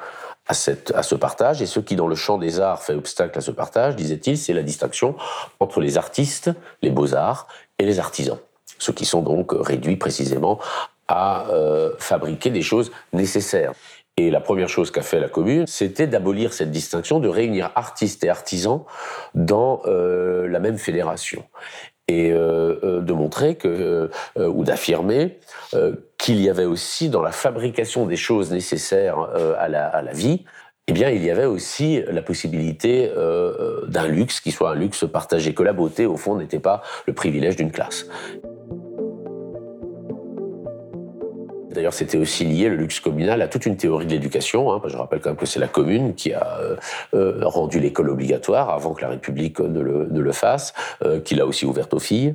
à, 0.48 0.54
cette, 0.54 0.92
à 0.94 1.02
ce 1.02 1.14
partage, 1.14 1.60
et 1.60 1.66
ce 1.66 1.78
qui, 1.78 1.94
dans 1.94 2.08
le 2.08 2.16
champ 2.16 2.38
des 2.38 2.58
arts, 2.58 2.82
fait 2.82 2.94
obstacle 2.94 3.38
à 3.38 3.42
ce 3.42 3.50
partage, 3.50 3.96
disait-il, 3.96 4.38
c'est 4.38 4.54
la 4.54 4.62
distinction 4.62 5.14
entre 5.60 5.80
les 5.80 5.98
artistes, 5.98 6.50
les 6.80 6.90
beaux-arts, 6.90 7.48
et 7.78 7.84
les 7.84 7.98
artisans. 7.98 8.38
Ceux 8.78 8.92
qui 8.92 9.04
sont 9.04 9.22
donc 9.22 9.52
réduits 9.52 9.96
précisément 9.96 10.58
à 11.08 11.46
euh, 11.50 11.92
fabriquer 11.98 12.50
des 12.50 12.62
choses 12.62 12.90
nécessaires. 13.12 13.72
Et 14.16 14.30
la 14.30 14.40
première 14.40 14.68
chose 14.68 14.92
qu'a 14.92 15.02
fait 15.02 15.18
la 15.18 15.28
commune, 15.28 15.66
c'était 15.66 16.06
d'abolir 16.06 16.52
cette 16.52 16.70
distinction, 16.70 17.18
de 17.18 17.28
réunir 17.28 17.72
artistes 17.74 18.22
et 18.22 18.28
artisans 18.28 18.84
dans 19.34 19.82
euh, 19.86 20.46
la 20.46 20.60
même 20.60 20.78
fédération. 20.78 21.44
Et 22.06 22.30
euh, 22.30 22.78
euh 22.84 23.00
de 23.00 23.12
montrer 23.12 23.56
que, 23.56 23.66
euh, 23.66 24.08
euh, 24.38 24.48
ou 24.48 24.62
d'affirmer 24.62 25.38
qu'il 26.18 26.40
y 26.40 26.48
avait 26.48 26.64
aussi 26.64 27.08
dans 27.08 27.22
la 27.22 27.32
fabrication 27.32 28.06
des 28.06 28.16
choses 28.16 28.52
nécessaires 28.52 29.18
à 29.58 29.68
la, 29.68 29.88
à, 29.88 30.00
la, 30.00 30.12
vie, 30.12 30.44
eh 30.86 30.92
bien, 30.92 31.10
il 31.10 31.24
y 31.24 31.30
avait 31.30 31.44
aussi 31.44 32.02
la 32.08 32.22
possibilité 32.22 33.10
d'un 33.88 34.06
luxe 34.06 34.40
qui 34.40 34.52
soit 34.52 34.70
un 34.70 34.74
luxe 34.74 35.04
partagé, 35.12 35.52
que 35.52 35.62
la 35.62 35.72
beauté, 35.72 36.06
au 36.06 36.16
fond, 36.16 36.36
n'était 36.36 36.60
pas 36.60 36.82
le 37.06 37.12
privilège 37.12 37.56
d'une 37.56 37.72
classe. 37.72 38.06
D'ailleurs, 41.74 41.92
c'était 41.92 42.18
aussi 42.18 42.44
lié, 42.44 42.68
le 42.68 42.76
luxe 42.76 43.00
communal, 43.00 43.42
à 43.42 43.48
toute 43.48 43.66
une 43.66 43.76
théorie 43.76 44.06
de 44.06 44.12
l'éducation. 44.12 44.72
Hein. 44.72 44.80
Je 44.86 44.96
rappelle 44.96 45.20
quand 45.20 45.30
même 45.30 45.36
que 45.36 45.46
c'est 45.46 45.58
la 45.58 45.68
commune 45.68 46.14
qui 46.14 46.32
a 46.32 46.58
euh, 46.60 46.76
euh, 47.14 47.40
rendu 47.42 47.80
l'école 47.80 48.10
obligatoire 48.10 48.70
avant 48.70 48.94
que 48.94 49.02
la 49.02 49.08
République 49.08 49.58
ne 49.58 49.80
le, 49.80 50.32
fasse, 50.32 50.72
euh, 51.04 51.20
qui 51.20 51.34
l'a 51.34 51.46
aussi 51.46 51.66
ouverte 51.66 51.92
aux 51.92 51.98
filles. 51.98 52.34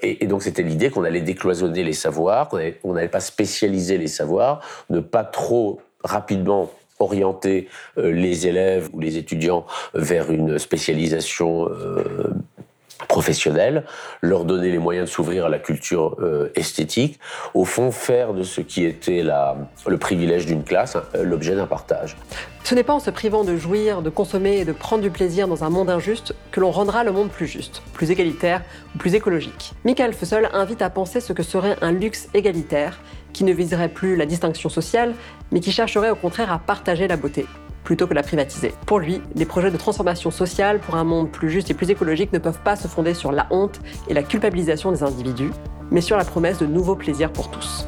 Et, 0.00 0.26
donc 0.26 0.42
c'était 0.42 0.62
l'idée 0.62 0.88
qu'on 0.88 1.04
allait 1.04 1.20
décloisonner 1.20 1.84
les 1.84 1.92
savoirs, 1.92 2.48
qu'on 2.48 2.94
n'allait 2.94 3.08
pas 3.08 3.20
spécialiser 3.20 3.98
les 3.98 4.06
savoirs, 4.06 4.60
ne 4.88 5.00
pas 5.00 5.22
trop 5.22 5.82
rapidement 6.02 6.70
orienter 6.98 7.68
les 7.98 8.46
élèves 8.46 8.88
ou 8.94 9.00
les 9.00 9.18
étudiants 9.18 9.66
vers 9.92 10.30
une 10.30 10.58
spécialisation 10.58 11.68
professionnels, 13.14 13.84
leur 14.22 14.44
donner 14.44 14.72
les 14.72 14.78
moyens 14.78 15.08
de 15.08 15.14
s'ouvrir 15.14 15.46
à 15.46 15.48
la 15.48 15.60
culture 15.60 16.16
euh, 16.20 16.50
esthétique, 16.56 17.20
au 17.54 17.64
fond 17.64 17.92
faire 17.92 18.34
de 18.34 18.42
ce 18.42 18.60
qui 18.60 18.84
était 18.84 19.22
le 19.86 19.98
privilège 19.98 20.46
d'une 20.46 20.64
classe 20.64 20.96
euh, 20.96 21.22
l'objet 21.22 21.54
d'un 21.54 21.68
partage. 21.68 22.16
Ce 22.64 22.74
n'est 22.74 22.82
pas 22.82 22.92
en 22.92 22.98
se 22.98 23.10
privant 23.10 23.44
de 23.44 23.56
jouir, 23.56 24.02
de 24.02 24.10
consommer 24.10 24.56
et 24.58 24.64
de 24.64 24.72
prendre 24.72 25.00
du 25.00 25.10
plaisir 25.10 25.46
dans 25.46 25.62
un 25.62 25.70
monde 25.70 25.90
injuste 25.90 26.34
que 26.50 26.58
l'on 26.58 26.72
rendra 26.72 27.04
le 27.04 27.12
monde 27.12 27.30
plus 27.30 27.46
juste, 27.46 27.84
plus 27.92 28.10
égalitaire 28.10 28.62
ou 28.96 28.98
plus 28.98 29.14
écologique. 29.14 29.74
Michael 29.84 30.12
Fussell 30.12 30.48
invite 30.52 30.82
à 30.82 30.90
penser 30.90 31.20
ce 31.20 31.32
que 31.32 31.44
serait 31.44 31.76
un 31.82 31.92
luxe 31.92 32.28
égalitaire 32.34 32.98
qui 33.32 33.44
ne 33.44 33.52
viserait 33.52 33.90
plus 33.90 34.16
la 34.16 34.26
distinction 34.26 34.68
sociale, 34.68 35.14
mais 35.52 35.60
qui 35.60 35.70
chercherait 35.70 36.10
au 36.10 36.16
contraire 36.16 36.50
à 36.50 36.58
partager 36.58 37.06
la 37.06 37.16
beauté, 37.16 37.46
plutôt 37.84 38.06
que 38.06 38.14
la 38.14 38.22
privatiser. 38.22 38.74
Pour 38.86 38.98
lui, 38.98 39.20
les 39.34 39.44
projets 39.44 39.70
de 39.70 39.76
transformation 39.76 40.30
sociale 40.30 40.80
pour 40.80 40.96
un 40.96 41.04
monde 41.04 41.30
plus 41.30 41.50
juste 41.50 41.70
et 41.70 41.74
plus 41.74 41.90
écologique 41.90 42.32
ne 42.32 42.38
peuvent 42.38 42.60
pas 42.64 42.76
se 42.76 42.88
fonder 42.88 43.14
sur 43.14 43.30
la 43.30 43.46
honte 43.50 43.80
et 44.08 44.14
la 44.14 44.22
culpabilisation 44.22 44.90
des 44.90 45.02
individus, 45.02 45.50
mais 45.90 46.00
sur 46.00 46.16
la 46.16 46.24
promesse 46.24 46.58
de 46.58 46.66
nouveaux 46.66 46.96
plaisirs 46.96 47.32
pour 47.32 47.50
tous. 47.50 47.86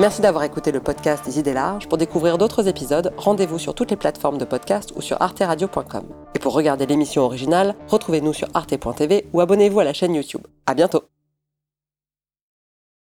Merci 0.00 0.22
d'avoir 0.22 0.44
écouté 0.44 0.70
le 0.70 0.78
podcast 0.78 1.24
des 1.24 1.40
idées 1.40 1.54
larges. 1.54 1.88
Pour 1.88 1.98
découvrir 1.98 2.38
d'autres 2.38 2.68
épisodes, 2.68 3.12
rendez-vous 3.16 3.58
sur 3.58 3.74
toutes 3.74 3.90
les 3.90 3.96
plateformes 3.96 4.38
de 4.38 4.44
podcast 4.44 4.92
ou 4.94 5.02
sur 5.02 5.20
arteradio.com. 5.20 6.04
Et 6.36 6.38
pour 6.38 6.52
regarder 6.52 6.86
l'émission 6.86 7.22
originale, 7.22 7.74
retrouvez-nous 7.88 8.32
sur 8.32 8.46
arte.tv 8.54 9.26
ou 9.32 9.40
abonnez-vous 9.40 9.80
à 9.80 9.84
la 9.84 9.92
chaîne 9.92 10.14
YouTube. 10.14 10.42
À 10.66 10.74
bientôt! 10.74 11.17